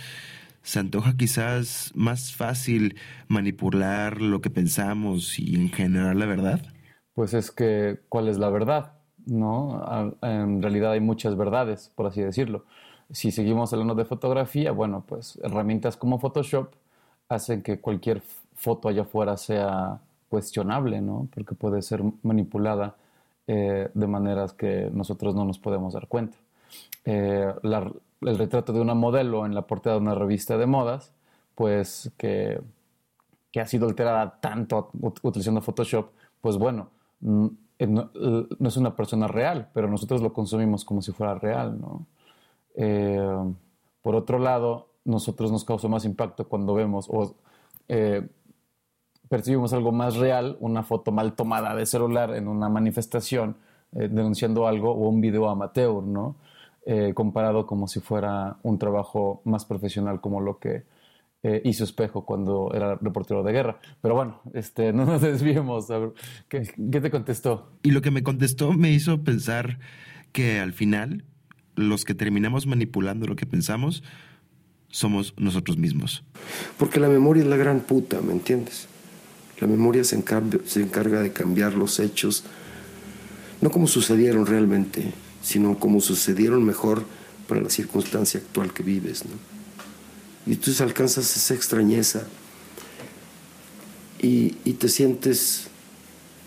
se 0.61 0.79
antoja 0.79 1.15
quizás 1.17 1.91
más 1.95 2.35
fácil 2.35 2.95
manipular 3.27 4.21
lo 4.21 4.41
que 4.41 4.49
pensamos 4.49 5.39
y 5.39 5.55
en 5.55 5.71
general 5.71 6.19
la 6.19 6.25
verdad? 6.25 6.61
Pues 7.13 7.33
es 7.33 7.51
que, 7.51 8.01
¿cuál 8.09 8.27
es 8.27 8.37
la 8.37 8.49
verdad? 8.49 9.00
¿No? 9.25 10.15
En 10.21 10.61
realidad 10.61 10.91
hay 10.93 10.99
muchas 10.99 11.37
verdades, 11.37 11.91
por 11.95 12.07
así 12.07 12.21
decirlo. 12.21 12.63
Si 13.11 13.31
seguimos 13.31 13.71
hablando 13.73 13.93
de 13.95 14.05
fotografía, 14.05 14.71
bueno, 14.71 15.03
pues 15.05 15.37
herramientas 15.43 15.97
como 15.97 16.19
Photoshop 16.19 16.71
hacen 17.29 17.61
que 17.61 17.79
cualquier 17.79 18.21
foto 18.55 18.89
allá 18.89 19.01
afuera 19.03 19.37
sea 19.37 19.99
cuestionable, 20.29 21.01
¿no? 21.01 21.27
Porque 21.33 21.55
puede 21.55 21.81
ser 21.81 22.01
manipulada 22.23 22.95
eh, 23.47 23.89
de 23.93 24.07
maneras 24.07 24.53
que 24.53 24.89
nosotros 24.93 25.35
no 25.35 25.43
nos 25.45 25.59
podemos 25.59 25.93
dar 25.93 26.07
cuenta. 26.07 26.37
Eh, 27.03 27.53
el 27.63 28.37
retrato 28.37 28.71
de 28.71 28.79
una 28.79 28.93
modelo 28.93 29.45
en 29.45 29.55
la 29.55 29.63
portada 29.63 29.97
de 29.97 30.01
una 30.01 30.15
revista 30.15 30.57
de 30.57 30.67
modas, 30.67 31.11
pues 31.55 32.11
que, 32.17 32.61
que 33.51 33.59
ha 33.59 33.67
sido 33.67 33.87
alterada 33.87 34.37
tanto 34.39 34.89
utilizando 35.23 35.61
Photoshop, 35.61 36.11
pues 36.39 36.57
bueno, 36.57 36.89
mm, 37.87 37.99
eh, 37.99 38.47
no, 38.59 38.67
es 38.67 38.77
una 38.77 38.95
persona 38.95 39.27
real, 39.27 39.69
pero 39.73 39.87
nosotros 39.87 40.21
lo 40.21 40.33
consumimos 40.33 40.85
como 40.85 41.01
si 41.01 41.11
fuera 41.11 41.35
real, 41.35 41.79
¿no? 41.79 42.05
por 44.01 44.15
otro 44.15 44.39
lado, 44.39 44.87
nosotros 45.03 45.51
nos 45.51 45.65
causa 45.65 45.89
más 45.89 46.05
impacto 46.05 46.47
cuando 46.47 46.73
vemos 46.73 47.07
o 47.09 47.35
percibimos 49.31 49.71
algo 49.71 49.93
más 49.93 50.17
real, 50.17 50.57
una 50.59 50.83
foto 50.83 51.13
mal 51.13 51.35
tomada 51.35 51.73
de 51.73 51.85
celular 51.85 52.35
en 52.35 52.49
una 52.49 52.67
manifestación 52.67 53.55
eh, 53.93 54.09
denunciando 54.09 54.67
algo 54.67 54.91
o 54.91 55.07
un 55.07 55.21
video 55.21 55.49
amateur, 55.49 56.03
¿no? 56.03 56.35
Eh, 56.85 57.13
comparado 57.13 57.65
como 57.65 57.87
si 57.87 58.01
fuera 58.01 58.57
un 58.63 58.77
trabajo 58.77 59.41
más 59.45 59.63
profesional 59.63 60.19
como 60.19 60.41
lo 60.41 60.59
que 60.59 60.83
eh, 61.43 61.61
hizo 61.65 61.83
Espejo 61.83 62.25
cuando 62.25 62.71
era 62.73 62.95
reportero 62.95 63.43
de 63.43 63.51
guerra. 63.51 63.79
Pero 64.01 64.15
bueno, 64.15 64.41
este, 64.53 64.93
no 64.93 65.05
nos 65.05 65.21
desviemos. 65.21 65.87
¿Qué, 66.47 66.69
¿Qué 66.91 67.01
te 67.01 67.11
contestó? 67.11 67.71
Y 67.83 67.91
lo 67.91 68.01
que 68.01 68.11
me 68.11 68.23
contestó 68.23 68.73
me 68.73 68.91
hizo 68.91 69.23
pensar 69.23 69.79
que 70.31 70.59
al 70.59 70.73
final 70.73 71.25
los 71.75 72.05
que 72.05 72.13
terminamos 72.13 72.67
manipulando 72.67 73.27
lo 73.27 73.35
que 73.35 73.45
pensamos 73.45 74.03
somos 74.89 75.33
nosotros 75.37 75.77
mismos. 75.77 76.23
Porque 76.77 76.99
la 76.99 77.07
memoria 77.09 77.43
es 77.43 77.49
la 77.49 77.57
gran 77.57 77.79
puta, 77.79 78.21
¿me 78.21 78.33
entiendes? 78.33 78.87
La 79.59 79.67
memoria 79.67 80.03
se, 80.03 80.15
encarga 80.15 81.21
de 81.21 81.31
cambiar 81.31 81.75
los 81.75 81.99
hechos, 81.99 82.43
no 83.61 83.69
como 83.69 83.87
sucedieron 83.87 84.45
realmente, 84.45 85.13
sino 85.41 85.79
como 85.79 86.01
sucedieron 86.01 86.65
mejor 86.65 87.03
para 87.47 87.61
la 87.61 87.69
circunstancia 87.69 88.39
actual 88.39 88.73
que 88.73 88.83
vives. 88.83 89.23
Y 90.45 90.53
entonces 90.53 90.81
alcanzas 90.81 91.35
esa 91.35 91.53
extrañeza 91.53 92.23
y, 94.19 94.49
te 94.73 94.89
sientes 94.89 95.67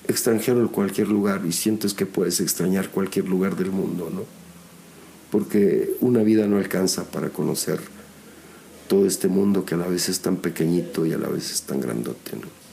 extranjero 0.09 0.61
en 0.61 0.69
cualquier 0.69 1.09
lugar 1.09 1.43
y 1.47 1.53
sientes 1.53 1.95
que 1.95 2.07
puedes 2.07 2.41
extrañar 2.41 2.91
cualquier 2.91 3.29
lugar 3.29 3.57
del 3.57 3.71
mundo, 3.71 4.11
¿no? 4.13 4.25
Porque 5.31 5.97
una 6.01 6.23
vida 6.23 6.47
no 6.47 6.59
alcanza 6.59 7.05
para 7.05 7.31
conocer 7.31 7.81
todo 8.89 9.07
este 9.07 9.29
mundo 9.29 9.65
que 9.65 9.75
a 9.75 9.79
la 9.79 9.87
vez 9.87 10.09
es 10.09 10.21
tan 10.21 10.37
pequeñito 10.37 11.07
y 11.07 11.13
a 11.13 11.19
la 11.19 11.29
vez 11.29 11.53
es 11.53 11.63
tan 11.63 11.81
grandote, 11.81 12.37
¿no? 12.37 12.64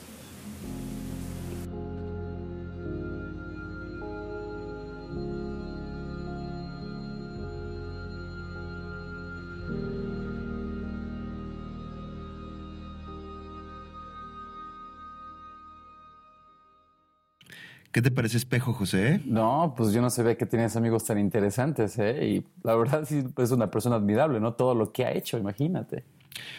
¿Qué 17.91 18.01
te 18.01 18.09
parece 18.09 18.37
espejo, 18.37 18.73
José? 18.73 19.21
No, 19.25 19.73
pues 19.75 19.91
yo 19.91 20.01
no 20.01 20.09
sabía 20.09 20.35
que 20.37 20.45
tienes 20.45 20.77
amigos 20.77 21.03
tan 21.03 21.17
interesantes, 21.17 21.99
¿eh? 21.99 22.25
Y 22.25 22.45
la 22.63 22.75
verdad 22.75 23.03
sí 23.05 23.23
es 23.37 23.51
una 23.51 23.69
persona 23.69 23.97
admirable, 23.97 24.39
¿no? 24.39 24.53
Todo 24.53 24.75
lo 24.75 24.93
que 24.93 25.05
ha 25.05 25.11
hecho, 25.11 25.37
imagínate. 25.37 26.05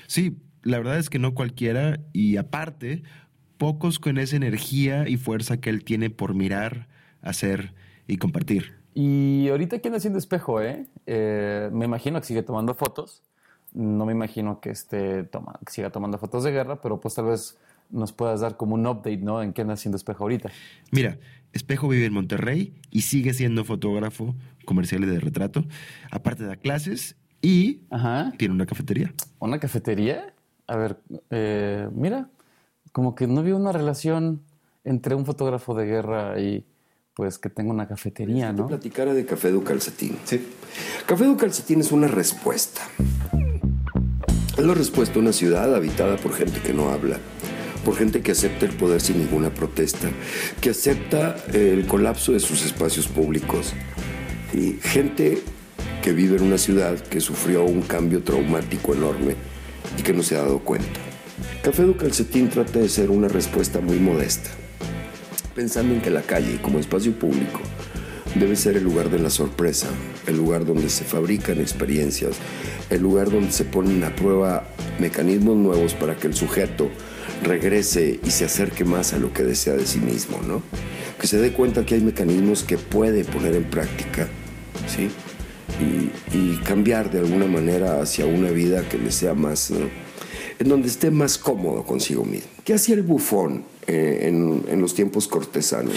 Sí, 0.06 0.36
la 0.62 0.76
verdad 0.76 0.98
es 0.98 1.08
que 1.08 1.18
no 1.18 1.34
cualquiera 1.34 2.00
y 2.12 2.36
aparte, 2.36 3.02
pocos 3.56 3.98
con 3.98 4.18
esa 4.18 4.36
energía 4.36 5.08
y 5.08 5.16
fuerza 5.16 5.56
que 5.56 5.70
él 5.70 5.84
tiene 5.84 6.10
por 6.10 6.34
mirar, 6.34 6.88
hacer 7.22 7.72
y 8.06 8.18
compartir. 8.18 8.74
Y 8.94 9.48
ahorita 9.48 9.78
quién 9.78 9.94
haciendo 9.94 10.18
espejo, 10.18 10.60
¿eh? 10.60 10.86
¿eh? 11.06 11.70
Me 11.72 11.86
imagino 11.86 12.20
que 12.20 12.26
sigue 12.26 12.42
tomando 12.42 12.74
fotos. 12.74 13.22
No 13.72 14.04
me 14.04 14.12
imagino 14.12 14.60
que, 14.60 14.68
esté 14.68 15.24
toma, 15.24 15.58
que 15.64 15.72
siga 15.72 15.88
tomando 15.88 16.18
fotos 16.18 16.44
de 16.44 16.52
guerra, 16.52 16.82
pero 16.82 17.00
pues 17.00 17.14
tal 17.14 17.24
vez 17.24 17.56
nos 17.92 18.12
puedas 18.12 18.40
dar 18.40 18.56
como 18.56 18.74
un 18.74 18.86
update, 18.86 19.18
¿no? 19.18 19.42
En 19.42 19.52
qué 19.52 19.62
anda 19.62 19.74
haciendo 19.74 19.96
Espejo 19.96 20.24
ahorita. 20.24 20.50
Mira, 20.90 21.18
Espejo 21.52 21.88
vive 21.88 22.06
en 22.06 22.12
Monterrey 22.12 22.74
y 22.90 23.02
sigue 23.02 23.34
siendo 23.34 23.64
fotógrafo 23.64 24.34
comercial 24.64 25.02
de 25.02 25.20
retrato. 25.20 25.64
Aparte 26.10 26.44
da 26.44 26.56
clases 26.56 27.16
y 27.42 27.82
tiene 28.38 28.54
una 28.54 28.66
cafetería. 28.66 29.12
¿Una 29.38 29.58
cafetería? 29.58 30.34
A 30.66 30.76
ver, 30.76 31.00
eh, 31.30 31.88
mira, 31.92 32.30
como 32.92 33.14
que 33.14 33.26
no 33.26 33.42
vio 33.42 33.56
una 33.56 33.72
relación 33.72 34.42
entre 34.84 35.14
un 35.14 35.26
fotógrafo 35.26 35.74
de 35.74 35.86
guerra 35.86 36.40
y 36.40 36.64
pues 37.14 37.38
que 37.38 37.50
tenga 37.50 37.72
una 37.72 37.86
cafetería, 37.86 38.52
¿no? 38.52 38.66
Platicara 38.68 39.12
de 39.12 39.26
Café 39.26 39.50
du 39.50 39.62
Calcetín. 39.62 40.16
Sí. 40.24 40.46
Café 41.04 41.26
du 41.26 41.36
Calcetín 41.36 41.80
es 41.80 41.92
una 41.92 42.08
respuesta. 42.08 42.80
Es 44.56 44.64
la 44.64 44.74
respuesta 44.74 45.18
a 45.18 45.22
una 45.22 45.32
ciudad 45.32 45.74
habitada 45.74 46.16
por 46.16 46.32
gente 46.32 46.60
que 46.60 46.72
no 46.72 46.88
habla 46.90 47.18
por 47.84 47.96
gente 47.96 48.22
que 48.22 48.32
acepta 48.32 48.66
el 48.66 48.72
poder 48.72 49.00
sin 49.00 49.18
ninguna 49.18 49.52
protesta, 49.52 50.10
que 50.60 50.70
acepta 50.70 51.36
el 51.52 51.86
colapso 51.86 52.32
de 52.32 52.40
sus 52.40 52.64
espacios 52.64 53.06
públicos 53.08 53.72
y 54.54 54.78
gente 54.82 55.42
que 56.02 56.12
vive 56.12 56.36
en 56.36 56.44
una 56.44 56.58
ciudad 56.58 56.98
que 56.98 57.20
sufrió 57.20 57.64
un 57.64 57.82
cambio 57.82 58.22
traumático 58.22 58.94
enorme 58.94 59.36
y 59.98 60.02
que 60.02 60.12
no 60.12 60.22
se 60.22 60.36
ha 60.36 60.42
dado 60.42 60.60
cuenta. 60.60 61.00
Café 61.62 61.82
du 61.82 61.96
Calcetín 61.96 62.48
trata 62.48 62.78
de 62.78 62.88
ser 62.88 63.10
una 63.10 63.28
respuesta 63.28 63.80
muy 63.80 63.98
modesta, 63.98 64.50
pensando 65.54 65.94
en 65.94 66.00
que 66.00 66.10
la 66.10 66.22
calle 66.22 66.60
como 66.60 66.78
espacio 66.78 67.12
público 67.12 67.60
debe 68.34 68.56
ser 68.56 68.76
el 68.76 68.84
lugar 68.84 69.10
de 69.10 69.18
la 69.18 69.30
sorpresa, 69.30 69.88
el 70.26 70.36
lugar 70.36 70.64
donde 70.64 70.88
se 70.88 71.04
fabrican 71.04 71.60
experiencias, 71.60 72.36
el 72.90 73.02
lugar 73.02 73.30
donde 73.30 73.52
se 73.52 73.64
ponen 73.64 74.02
a 74.04 74.14
prueba 74.14 74.66
mecanismos 74.98 75.56
nuevos 75.56 75.94
para 75.94 76.16
que 76.16 76.26
el 76.26 76.34
sujeto 76.34 76.90
regrese 77.42 78.20
y 78.24 78.30
se 78.30 78.44
acerque 78.44 78.84
más 78.84 79.12
a 79.12 79.18
lo 79.18 79.32
que 79.32 79.42
desea 79.42 79.74
de 79.74 79.86
sí 79.86 79.98
mismo, 79.98 80.40
¿no? 80.46 80.62
Que 81.20 81.26
se 81.26 81.38
dé 81.38 81.52
cuenta 81.52 81.84
que 81.84 81.94
hay 81.94 82.00
mecanismos 82.00 82.64
que 82.64 82.78
puede 82.78 83.24
poner 83.24 83.54
en 83.54 83.64
práctica, 83.64 84.28
¿sí? 84.88 85.10
Y, 85.80 86.10
cambiar 86.64 87.10
de 87.10 87.18
alguna 87.18 87.46
manera 87.46 88.00
hacia 88.00 88.24
una 88.24 88.50
vida 88.50 88.88
que 88.88 88.96
le 88.96 89.10
sea 89.10 89.34
más, 89.34 89.70
en 89.70 90.68
donde 90.68 90.88
esté 90.88 91.10
más 91.10 91.36
cómodo 91.36 91.82
consigo 91.82 92.24
mismo. 92.24 92.48
¿Qué 92.64 92.74
hacía 92.74 92.94
el 92.94 93.02
bufón 93.02 93.64
eh, 93.86 94.28
en, 94.28 94.64
en 94.68 94.80
los 94.80 94.94
tiempos 94.94 95.26
cortesanos? 95.26 95.96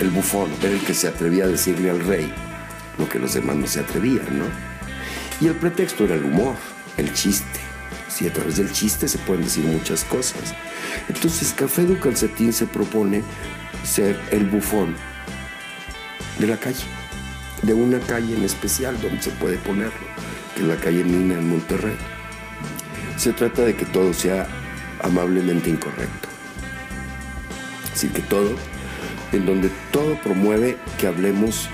El 0.00 0.10
bufón 0.10 0.50
era 0.60 0.72
el 0.72 0.80
que 0.80 0.92
se 0.92 1.06
atrevía 1.06 1.44
a 1.44 1.48
decirle 1.48 1.90
al 1.90 2.00
rey 2.00 2.30
lo 2.98 3.08
que 3.08 3.18
los 3.18 3.34
demás 3.34 3.56
no 3.56 3.66
se 3.66 3.80
atrevían, 3.80 4.38
¿no? 4.38 4.44
Y 5.40 5.46
el 5.46 5.54
pretexto 5.54 6.04
era 6.04 6.14
el 6.14 6.24
humor, 6.24 6.54
el 6.96 7.12
chiste. 7.12 7.65
Sí, 8.16 8.26
a 8.26 8.32
través 8.32 8.56
del 8.56 8.72
chiste 8.72 9.08
se 9.08 9.18
pueden 9.18 9.44
decir 9.44 9.62
muchas 9.66 10.02
cosas. 10.04 10.54
Entonces, 11.06 11.52
Café 11.52 11.82
du 11.84 12.00
Calcetín 12.00 12.50
se 12.50 12.64
propone 12.64 13.22
ser 13.84 14.18
el 14.30 14.46
bufón 14.46 14.96
de 16.38 16.46
la 16.46 16.56
calle, 16.56 16.84
de 17.60 17.74
una 17.74 18.00
calle 18.00 18.34
en 18.34 18.42
especial 18.42 18.98
donde 19.02 19.20
se 19.20 19.32
puede 19.32 19.58
ponerlo, 19.58 20.00
que 20.54 20.62
es 20.62 20.66
la 20.66 20.76
calle 20.76 21.04
Mina 21.04 21.34
en 21.34 21.50
Monterrey. 21.50 21.98
Se 23.18 23.34
trata 23.34 23.66
de 23.66 23.76
que 23.76 23.84
todo 23.84 24.14
sea 24.14 24.46
amablemente 25.02 25.68
incorrecto. 25.68 26.28
Así 27.92 28.08
que 28.08 28.22
todo, 28.22 28.56
en 29.32 29.44
donde 29.44 29.70
todo 29.92 30.18
promueve 30.22 30.78
que 30.98 31.06
hablemos 31.06 31.68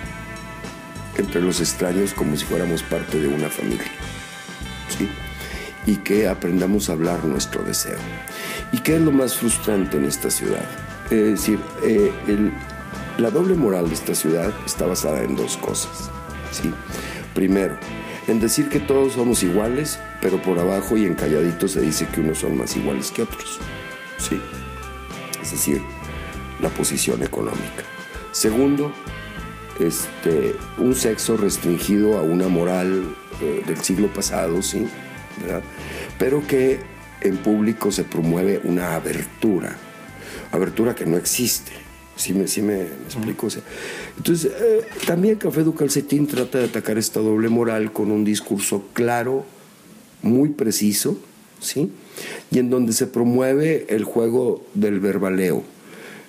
entre 1.17 1.41
los 1.41 1.61
extraños 1.61 2.13
como 2.13 2.37
si 2.37 2.45
fuéramos 2.45 2.83
parte 2.83 3.21
de 3.21 3.29
una 3.29 3.49
familia. 3.49 4.02
Y 5.87 5.97
que 5.97 6.29
aprendamos 6.29 6.89
a 6.89 6.93
hablar 6.93 7.25
nuestro 7.25 7.63
deseo. 7.65 7.99
¿Y 8.73 8.79
qué 8.79 8.97
es 8.97 9.03
lo 9.03 9.11
más 9.11 9.37
frustrante 9.37 9.97
en 9.97 10.05
esta 10.05 10.31
ciudad? 10.31 10.65
Es 11.11 11.31
decir, 11.33 11.59
eh, 11.85 12.13
el- 12.29 12.53
la 13.19 13.31
doble 13.31 13.55
moral 13.55 13.89
de 13.89 13.95
esta 13.95 14.15
ciudad 14.15 14.53
está 14.65 14.87
basada 14.87 15.23
en 15.23 15.37
dos 15.37 15.57
cosas. 15.57 16.11
¿sí? 16.51 16.73
Primero, 17.35 17.77
en 18.29 18.41
decir 18.41 18.69
que 18.69 18.79
todos 18.81 19.15
somos 19.15 19.43
iguales, 19.43 19.99
pero 20.21 20.41
por 20.41 20.59
abajo 20.59 20.97
y 20.97 21.05
en 21.07 21.15
calladito 21.15 21.67
se 21.67 21.81
dice 21.81 22.07
que 22.07 22.21
unos 22.21 22.39
son 22.39 22.57
más 22.57 22.77
iguales 22.77 23.11
que 23.11 23.23
otros. 23.23 23.59
¿sí? 24.19 24.41
Es 25.43 25.51
decir, 25.51 25.83
la 26.61 26.69
posición 26.69 27.23
económica. 27.23 27.83
Segundo, 28.31 28.93
este, 29.81 30.55
un 30.79 30.95
sexo 30.95 31.37
restringido 31.37 32.19
a 32.19 32.23
una 32.23 32.49
moral 32.49 33.05
eh, 33.41 33.63
del 33.67 33.79
siglo 33.83 34.07
pasado, 34.09 34.63
sí, 34.63 34.87
pero 36.19 36.47
que 36.47 36.79
en 37.21 37.37
público 37.39 37.93
se 37.93 38.05
promueve 38.05 38.61
una 38.65 38.95
abertura, 38.95 39.77
abertura 40.51 40.95
que 40.95 41.07
no 41.07 41.17
existe. 41.17 41.73
¿Sí 42.15 42.35
me, 42.35 42.47
sí 42.47 42.61
me, 42.61 42.83
explico? 42.83 43.49
Entonces, 44.19 44.53
eh, 44.55 44.85
también 45.07 45.37
Café 45.37 45.63
du 45.63 45.75
Calcetín 45.75 46.27
trata 46.27 46.59
de 46.59 46.67
atacar 46.67 46.99
esta 46.99 47.21
doble 47.21 47.49
moral 47.49 47.93
con 47.93 48.11
un 48.11 48.23
discurso 48.23 48.85
claro, 48.93 49.47
muy 50.21 50.51
preciso, 50.51 51.19
¿sí? 51.59 51.91
Y 52.51 52.59
en 52.59 52.69
donde 52.69 52.93
se 52.93 53.07
promueve 53.07 53.87
el 53.89 54.05
juego 54.05 54.65
del 54.75 55.01
verbaleo, 55.01 55.65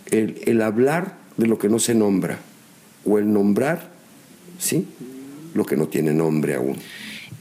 el, 0.10 0.42
el 0.46 0.62
hablar 0.62 1.18
de 1.38 1.48
lo 1.48 1.58
que 1.60 1.68
no 1.68 1.80
se 1.80 1.94
nombra, 1.94 2.40
o 3.06 3.20
el 3.20 3.32
nombrar, 3.32 3.92
¿sí? 4.60 4.88
Lo 5.54 5.66
que 5.66 5.76
no 5.76 5.90
tiene 5.90 6.14
nombre 6.14 6.56
aún. 6.56 6.78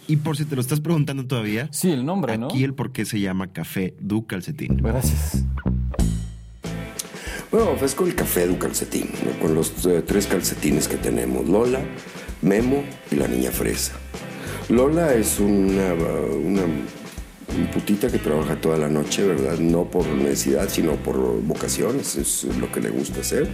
Y 0.08 0.16
por 0.16 0.36
si 0.36 0.44
te 0.44 0.54
lo 0.56 0.60
estás 0.60 0.80
preguntando 0.80 1.26
todavía, 1.26 1.68
Sí, 1.72 1.90
el 1.90 2.04
nombre, 2.04 2.36
¿no? 2.36 2.46
aquí 2.46 2.64
el 2.64 2.74
por 2.74 2.92
qué 2.92 3.04
se 3.04 3.20
llama 3.20 3.52
Café 3.52 3.94
du 4.00 4.26
Calcetín. 4.26 4.76
Gracias. 4.78 5.44
Bueno, 7.50 7.70
ofrezco 7.70 8.06
el 8.06 8.14
café 8.14 8.46
de 8.46 8.52
un 8.52 8.56
calcetín, 8.58 9.10
¿no? 9.24 9.38
con 9.40 9.54
los 9.54 9.84
eh, 9.84 10.02
tres 10.06 10.26
calcetines 10.26 10.88
que 10.88 10.96
tenemos, 10.96 11.46
Lola, 11.48 11.80
Memo 12.40 12.82
y 13.10 13.16
la 13.16 13.28
niña 13.28 13.50
fresa. 13.50 13.92
Lola 14.70 15.12
es 15.12 15.38
una, 15.38 15.92
una 15.92 16.62
putita 17.74 18.08
que 18.10 18.18
trabaja 18.18 18.58
toda 18.58 18.78
la 18.78 18.88
noche, 18.88 19.22
¿verdad? 19.26 19.58
No 19.58 19.84
por 19.84 20.06
necesidad, 20.06 20.68
sino 20.70 20.96
por 20.96 21.42
vocación, 21.42 22.00
eso 22.00 22.22
es 22.22 22.44
lo 22.56 22.72
que 22.72 22.80
le 22.80 22.88
gusta 22.88 23.20
hacer. 23.20 23.46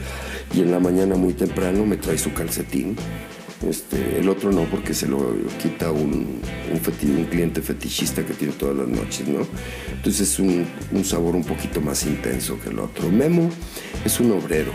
Y 0.55 0.61
en 0.61 0.71
la 0.71 0.79
mañana 0.79 1.17
muy 1.17 1.33
temprano 1.33 1.85
me 1.85 1.97
trae 1.97 2.19
su 2.19 2.33
calcetín. 2.33 2.95
Este, 3.67 4.21
el 4.21 4.29
otro 4.29 4.53
no, 4.53 4.65
porque 4.65 4.95
se 4.95 5.09
lo 5.09 5.35
quita 5.61 5.91
un, 5.91 6.41
un, 6.73 7.25
cliente 7.25 7.61
fetichista 7.61 8.25
que 8.25 8.35
tiene 8.35 8.55
todas 8.55 8.77
las 8.77 8.87
noches, 8.87 9.27
¿no? 9.27 9.47
Entonces 9.93 10.21
es 10.21 10.39
un, 10.39 10.65
un 10.93 11.05
sabor 11.05 11.35
un 11.35 11.43
poquito 11.43 11.81
más 11.81 12.05
intenso 12.05 12.59
que 12.63 12.71
el 12.71 12.79
otro. 12.79 13.09
Memo 13.11 13.51
es 14.05 14.21
un 14.21 14.31
obrero 14.31 14.71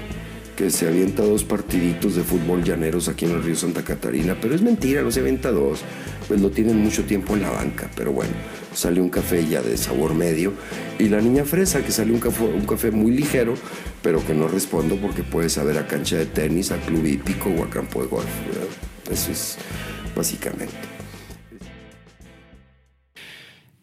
que 0.55 0.69
se 0.69 0.87
avienta 0.87 1.23
dos 1.23 1.43
partiditos 1.43 2.15
de 2.15 2.23
fútbol 2.23 2.63
llaneros 2.63 3.07
aquí 3.07 3.25
en 3.25 3.31
el 3.31 3.43
río 3.43 3.55
Santa 3.55 3.83
Catarina, 3.83 4.37
pero 4.39 4.53
es 4.53 4.61
mentira, 4.61 5.01
no 5.01 5.11
se 5.11 5.21
avienta 5.21 5.51
dos, 5.51 5.79
pues 6.33 6.41
lo 6.41 6.49
tienen 6.49 6.81
mucho 6.81 7.03
tiempo 7.03 7.35
en 7.35 7.43
la 7.43 7.51
banca, 7.51 7.91
pero 7.95 8.11
bueno, 8.11 8.33
sale 8.73 8.99
un 8.99 9.09
café 9.09 9.47
ya 9.47 9.61
de 9.61 9.77
sabor 9.77 10.15
medio, 10.15 10.51
y 10.97 11.07
la 11.07 11.21
niña 11.21 11.45
fresa 11.45 11.85
que 11.85 11.91
sale 11.91 12.11
un 12.11 12.19
café, 12.65 12.89
muy 12.89 13.11
ligero, 13.11 13.53
pero 14.01 14.25
que 14.25 14.33
no 14.33 14.47
respondo 14.47 14.95
porque 14.95 15.21
puede 15.21 15.47
saber 15.49 15.77
a 15.77 15.85
cancha 15.85 16.17
de 16.17 16.25
tenis, 16.25 16.71
a 16.71 16.77
club 16.77 17.05
hípico 17.05 17.51
o 17.51 17.63
a 17.63 17.69
campo 17.69 18.01
de 18.01 18.07
golf, 18.07 18.27
eso 19.11 19.31
es 19.31 19.59
básicamente. 20.15 20.73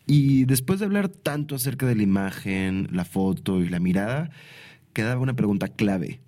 Y 0.04 0.44
después 0.44 0.80
de 0.80 0.86
hablar 0.86 1.08
tanto 1.08 1.54
acerca 1.54 1.86
de 1.86 1.94
la 1.94 2.02
imagen, 2.02 2.88
la 2.90 3.04
foto 3.04 3.60
y 3.60 3.68
la 3.68 3.78
mirada, 3.78 4.30
quedaba 4.92 5.20
una 5.20 5.34
pregunta 5.34 5.68
clave. 5.68 6.18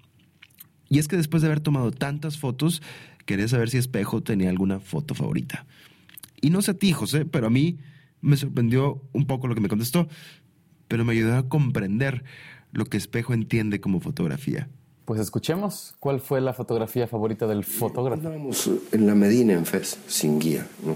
Y 0.89 1.01
es 1.01 1.09
que 1.09 1.17
después 1.17 1.43
de 1.43 1.49
haber 1.49 1.59
tomado 1.59 1.91
tantas 1.91 2.39
fotos, 2.39 2.81
quería 3.27 3.49
saber 3.49 3.71
si 3.71 3.79
Espejo 3.79 4.23
tenía 4.23 4.51
alguna 4.51 4.79
foto 4.79 5.17
favorita. 5.17 5.67
Y 6.43 6.51
no 6.51 6.61
sé 6.61 6.73
a 6.73 6.75
ti, 6.75 6.93
José, 6.93 7.25
pero 7.25 7.47
a 7.47 7.51
mí 7.51 7.79
me 8.21 8.37
sorprendió 8.37 9.01
un 9.13 9.27
poco 9.27 9.47
lo 9.49 9.55
que 9.55 9.61
me 9.63 9.69
contestó, 9.69 10.09
pero 10.89 11.05
me 11.07 11.13
ayudó 11.13 11.37
a 11.37 11.49
comprender 11.49 12.25
lo 12.73 12.85
que 12.85 12.99
Espejo 12.99 13.33
entiende 13.33 13.81
como 13.81 14.01
fotografía. 14.01 14.69
Pues 15.07 15.21
escuchemos 15.21 15.95
cuál 15.99 16.21
fue 16.21 16.41
la 16.41 16.53
fotografía 16.53 17.07
favorita 17.09 17.47
del 17.47 17.65
fotógrafo. 17.65 18.21
Andábamos 18.21 18.71
en 18.93 19.07
la 19.07 19.15
Medina, 19.15 19.53
en 19.55 19.67
Fez, 19.67 19.99
sin 20.07 20.39
guía. 20.39 20.67
¿no? 20.85 20.95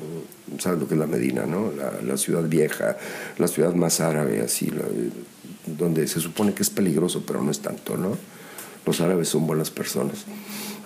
¿Sabes 0.59 0.79
lo 0.81 0.87
que 0.87 0.95
es 0.95 1.01
la 1.01 1.07
Medina, 1.09 1.45
no? 1.47 1.73
La, 1.73 2.01
la 2.03 2.17
ciudad 2.17 2.45
vieja, 2.45 2.97
la 3.39 3.49
ciudad 3.49 3.75
más 3.75 4.01
árabe, 4.01 4.41
así, 4.43 4.71
la- 4.71 4.85
donde 5.67 6.07
se 6.07 6.21
supone 6.21 6.55
que 6.55 6.63
es 6.63 6.71
peligroso, 6.71 7.25
pero 7.27 7.43
no 7.43 7.51
es 7.51 7.61
tanto, 7.61 7.97
¿no? 7.97 8.17
Los 8.87 9.01
árabes 9.01 9.29
son 9.29 9.47
buenas 9.49 9.71
personas. 9.73 10.25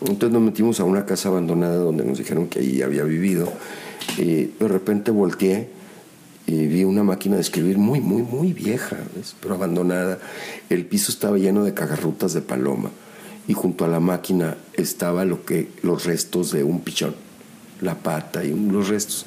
Entonces 0.01 0.31
nos 0.31 0.41
metimos 0.41 0.81
a 0.81 0.85
una 0.85 1.05
casa 1.05 1.29
abandonada 1.29 1.77
donde 1.77 2.05
nos 2.05 2.17
dijeron 2.17 2.49
que 2.49 2.61
ahí 2.61 2.81
había 2.81 3.05
vivido. 3.05 3.53
Y 4.17 4.47
de 4.59 4.69
repente 4.69 5.11
volteé 5.11 5.69
y 6.47 6.67
vi 6.67 6.85
una 6.85 7.03
máquina 7.03 7.37
de 7.37 7.43
escribir 7.43 7.79
muy, 7.79 8.01
muy, 8.01 8.23
muy 8.23 8.53
vieja, 8.53 8.97
pero 9.41 9.55
abandonada. 9.55 10.19
El 10.69 10.85
piso 10.85 11.13
estaba 11.13 11.39
lleno 11.39 11.65
de 11.65 11.75
cagarrutas 11.75 12.33
de 12.33 12.41
paloma 12.41 12.91
y 13.47 13.53
junto 13.53 13.85
a 13.85 13.89
la 13.89 14.01
máquina 14.01 14.57
estaba 14.75 15.25
lo 15.25 15.45
que 15.45 15.69
los 15.83 16.05
restos 16.05 16.51
de 16.53 16.65
un 16.65 16.81
pichón, 16.81 17.15
la 17.81 17.97
pata 17.97 18.45
y 18.45 18.53
los 18.53 18.89
restos. 18.89 19.27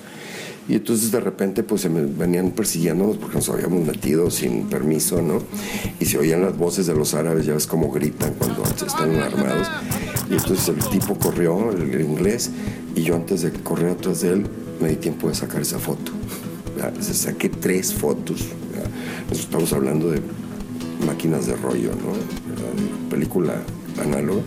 Y 0.67 0.75
entonces 0.75 1.11
de 1.11 1.19
repente 1.19 1.61
pues 1.63 1.81
se 1.81 1.89
me 1.89 2.05
venían 2.05 2.51
persiguiéndonos 2.51 3.17
porque 3.17 3.35
nos 3.35 3.49
habíamos 3.49 3.85
metido 3.85 4.31
sin 4.31 4.63
permiso, 4.69 5.21
¿no? 5.21 5.39
Y 5.99 6.05
se 6.05 6.17
oían 6.17 6.41
las 6.41 6.57
voces 6.57 6.87
de 6.87 6.95
los 6.95 7.13
árabes, 7.13 7.45
ya 7.45 7.53
ves 7.53 7.67
cómo 7.67 7.91
gritan 7.91 8.33
cuando 8.35 8.63
están 8.63 9.15
armados. 9.17 9.67
Y 10.29 10.33
entonces 10.33 10.69
el 10.69 10.79
tipo 10.89 11.15
corrió, 11.19 11.71
el 11.71 11.99
inglés, 11.99 12.49
y 12.95 13.03
yo 13.03 13.15
antes 13.15 13.41
de 13.41 13.51
correr 13.51 13.91
atrás 13.91 14.21
de 14.21 14.33
él 14.33 14.47
me 14.79 14.89
di 14.89 14.95
tiempo 14.95 15.27
de 15.27 15.35
sacar 15.35 15.61
esa 15.61 15.79
foto. 15.79 16.11
Se 17.01 17.13
saqué 17.13 17.49
tres 17.49 17.93
fotos. 17.93 18.47
Nos 19.29 19.39
estamos 19.39 19.71
hablando 19.73 20.09
de 20.11 20.21
máquinas 21.05 21.45
de 21.45 21.55
rollo, 21.55 21.91
¿no? 21.91 23.09
Película 23.09 23.61
análoga. 24.01 24.43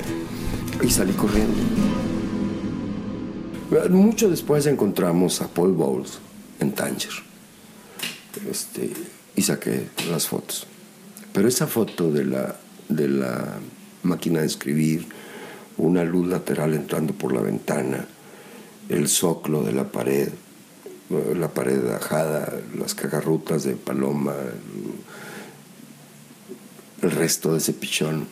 Y 0.82 0.90
salí 0.90 1.12
corriendo. 1.12 1.54
Mucho 3.90 4.30
después 4.30 4.64
encontramos 4.66 5.42
a 5.42 5.48
Paul 5.48 5.72
Bowles 5.72 6.18
en 6.60 6.70
Tanger. 6.72 7.10
Este, 8.48 8.92
y 9.34 9.42
saqué 9.42 9.88
las 10.08 10.28
fotos. 10.28 10.68
Pero 11.32 11.48
esa 11.48 11.66
foto 11.66 12.12
de 12.12 12.24
la, 12.24 12.56
de 12.88 13.08
la 13.08 13.58
máquina 14.04 14.40
de 14.40 14.46
escribir, 14.46 15.06
una 15.78 16.04
luz 16.04 16.28
lateral 16.28 16.74
entrando 16.74 17.12
por 17.12 17.34
la 17.34 17.40
ventana, 17.40 18.06
el 18.88 19.08
zoclo 19.08 19.64
de 19.64 19.72
la 19.72 19.90
pared, 19.90 20.28
eh, 21.10 21.34
la 21.36 21.48
pared 21.48 21.84
ajada, 21.90 22.60
las 22.78 22.94
cagarrutas 22.94 23.64
de 23.64 23.74
paloma, 23.74 24.34
el 27.02 27.10
resto 27.10 27.52
de 27.52 27.58
ese 27.58 27.72
pichón, 27.72 28.28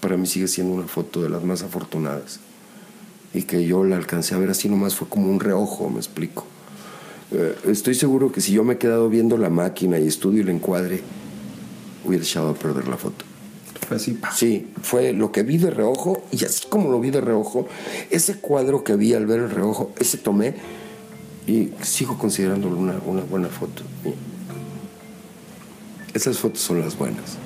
para 0.00 0.16
mí 0.16 0.26
sigue 0.26 0.48
siendo 0.48 0.74
una 0.74 0.88
foto 0.88 1.22
de 1.22 1.28
las 1.28 1.44
más 1.44 1.62
afortunadas 1.62 2.40
y 3.34 3.42
que 3.42 3.64
yo 3.64 3.84
la 3.84 3.96
alcancé 3.96 4.34
a 4.34 4.38
ver 4.38 4.50
así 4.50 4.68
nomás 4.68 4.94
fue 4.94 5.08
como 5.08 5.30
un 5.30 5.40
reojo, 5.40 5.88
me 5.88 5.98
explico. 5.98 6.44
Eh, 7.30 7.56
estoy 7.68 7.94
seguro 7.94 8.30
que 8.30 8.40
si 8.40 8.52
yo 8.52 8.62
me 8.62 8.74
he 8.74 8.78
quedado 8.78 9.08
viendo 9.08 9.38
la 9.38 9.48
máquina 9.48 9.98
y 9.98 10.06
estudio 10.06 10.42
el 10.42 10.50
encuadre, 10.50 11.00
hubiera 12.04 12.24
echado 12.24 12.50
a 12.50 12.54
perder 12.54 12.88
la 12.88 12.98
foto. 12.98 13.24
Fue 13.86 13.96
así, 13.96 14.12
pa. 14.12 14.32
Sí, 14.32 14.68
fue 14.82 15.12
lo 15.12 15.32
que 15.32 15.42
vi 15.42 15.56
de 15.56 15.70
reojo 15.70 16.22
y 16.30 16.44
así 16.44 16.66
como 16.68 16.90
lo 16.90 17.00
vi 17.00 17.10
de 17.10 17.20
reojo, 17.20 17.66
ese 18.10 18.36
cuadro 18.36 18.84
que 18.84 18.96
vi 18.96 19.14
al 19.14 19.26
ver 19.26 19.40
el 19.40 19.50
reojo, 19.50 19.92
ese 19.98 20.18
tomé 20.18 20.54
y 21.46 21.70
sigo 21.82 22.18
considerándolo 22.18 22.76
una, 22.76 23.00
una 23.06 23.22
buena 23.22 23.48
foto. 23.48 23.82
Esas 26.12 26.38
fotos 26.38 26.60
son 26.60 26.80
las 26.80 26.98
buenas, 26.98 27.38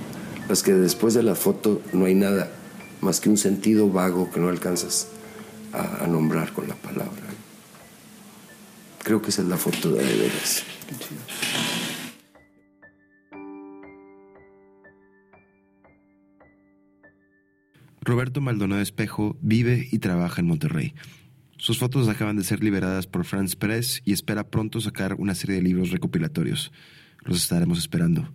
las 0.49 0.65
que 0.65 0.75
después 0.75 1.15
de 1.15 1.23
la 1.23 1.37
foto 1.37 1.81
no 1.93 2.07
hay 2.07 2.17
nada 2.17 2.51
más 3.01 3.21
que 3.21 3.29
un 3.29 3.37
sentido 3.37 3.89
vago 3.89 4.29
que 4.33 4.41
no 4.41 4.49
alcanzas 4.49 5.07
a, 5.77 6.07
nombrar 6.07 6.53
con 6.53 6.69
la 6.69 6.75
palabra. 6.75 7.27
Creo 9.03 9.23
que 9.23 9.31
esa 9.31 9.43
es 9.43 9.49
la 9.49 9.57
de 9.57 9.91
de 9.91 10.17
veras. 10.17 10.65
Roberto 18.01 18.41
Maldonado 18.41 18.83
Espejo 18.83 19.37
vive 19.41 19.89
y 19.91 19.99
trabaja 19.99 20.41
en 20.41 20.47
Monterrey. 20.47 20.95
Sus 21.59 21.79
fotos 21.79 22.09
acaban 22.09 22.37
de 22.37 22.45
ser 22.45 22.63
liberadas 22.63 23.07
por 23.07 23.25
France 23.25 23.57
Press 23.57 24.03
y 24.05 24.13
espera 24.13 24.49
pronto 24.49 24.81
sacar 24.81 25.15
una 25.15 25.35
serie 25.35 25.57
de 25.57 25.63
libros 25.63 25.91
recopilatorios. 25.91 26.73
Los 27.25 27.39
estaremos 27.39 27.79
esperando. 27.79 28.33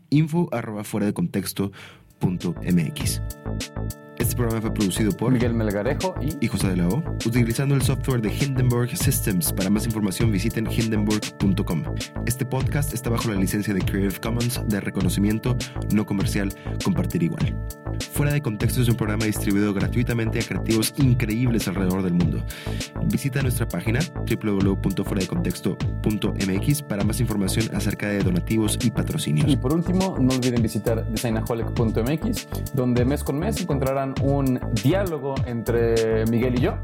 Este 4.18 4.36
programa 4.36 4.60
fue 4.60 4.74
producido 4.74 5.12
por 5.12 5.32
Miguel 5.32 5.54
Melgarejo 5.54 6.14
y 6.20 6.44
y 6.44 6.48
José 6.48 6.68
de 6.68 6.76
la 6.76 6.88
O, 6.88 7.02
utilizando 7.26 7.74
el 7.74 7.82
software 7.82 8.20
de 8.20 8.32
Hindenburg 8.32 8.96
Systems. 8.96 9.52
Para 9.52 9.70
más 9.70 9.86
información 9.86 10.30
visiten 10.30 10.68
hindenburg.com. 10.70 11.82
Este 12.26 12.44
podcast 12.44 12.94
está 12.94 13.10
bajo 13.10 13.30
la 13.30 13.36
licencia 13.36 13.74
de 13.74 13.80
Creative 13.80 14.20
Commons 14.20 14.60
de 14.66 14.80
reconocimiento 14.80 15.56
no 15.94 16.04
comercial 16.04 16.52
compartir 16.84 17.22
igual. 17.22 17.56
Fuera 18.12 18.32
de 18.32 18.42
contexto 18.42 18.82
es 18.82 18.88
un 18.88 18.96
programa 18.96 19.24
distribuido 19.24 19.72
gratuitamente 19.72 20.40
a 20.40 20.42
creativos 20.42 20.92
increíbles 20.96 21.68
alrededor 21.68 22.02
del 22.02 22.14
mundo. 22.14 22.42
Visita 23.06 23.40
nuestra 23.42 23.66
página 23.66 24.00
www.fueradecontexto.mx 24.14 26.82
para 26.82 27.04
más 27.04 27.20
información 27.20 27.74
acerca 27.74 28.08
de 28.08 28.22
donativos 28.22 28.78
y 28.82 28.90
patrocinios. 28.90 29.50
Y 29.50 29.56
por 29.56 29.72
último, 29.74 30.18
no 30.20 30.34
olviden 30.34 30.62
visitar 30.62 31.06
designaholic.mx, 31.06 32.09
donde 32.72 33.04
mes 33.04 33.22
con 33.24 33.38
mes 33.38 33.60
encontrarán 33.60 34.14
un 34.22 34.58
diálogo 34.82 35.34
entre 35.46 36.24
Miguel 36.26 36.58
y 36.58 36.62
yo. 36.62 36.74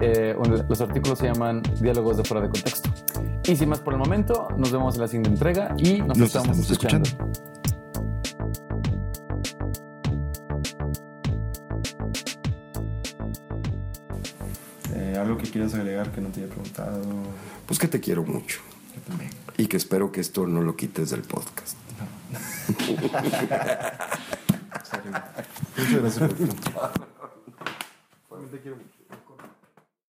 Eh, 0.00 0.34
los 0.68 0.80
artículos 0.80 1.18
se 1.18 1.26
llaman 1.26 1.62
Diálogos 1.80 2.16
de 2.18 2.24
Fuera 2.24 2.42
de 2.46 2.50
Contexto. 2.50 2.90
Y 3.46 3.56
sin 3.56 3.68
más 3.70 3.80
por 3.80 3.94
el 3.94 3.98
momento, 3.98 4.48
nos 4.56 4.70
vemos 4.72 4.94
en 4.96 5.00
la 5.00 5.08
siguiente 5.08 5.30
entrega 5.30 5.74
y 5.78 6.00
nos, 6.00 6.18
Nos 6.18 6.26
estamos, 6.28 6.58
estamos 6.58 6.70
escuchando. 6.70 7.08
escuchando. 7.08 7.32
Eh, 14.94 15.16
algo 15.18 15.36
que 15.36 15.50
quieras 15.50 15.74
agregar 15.74 16.10
que 16.10 16.20
no 16.20 16.28
te 16.30 16.40
haya 16.42 16.48
preguntado. 16.48 17.02
Pues 17.66 17.78
que 17.78 17.88
te 17.88 18.00
quiero 18.00 18.24
mucho 18.24 18.60
Yo 18.94 19.00
también. 19.02 19.30
y 19.56 19.66
que 19.66 19.76
espero 19.76 20.10
que 20.10 20.20
esto 20.20 20.46
no 20.46 20.62
lo 20.62 20.76
quites 20.76 21.10
del 21.10 21.22
podcast. 21.22 21.76
Muchas 22.78 23.38
gracias 26.00 26.18
por 26.18 26.28
tu 26.28 26.34
tiempo. 26.34 26.80
Realmente 28.30 28.60
quiero 28.60 28.76
mucho. 28.76 28.97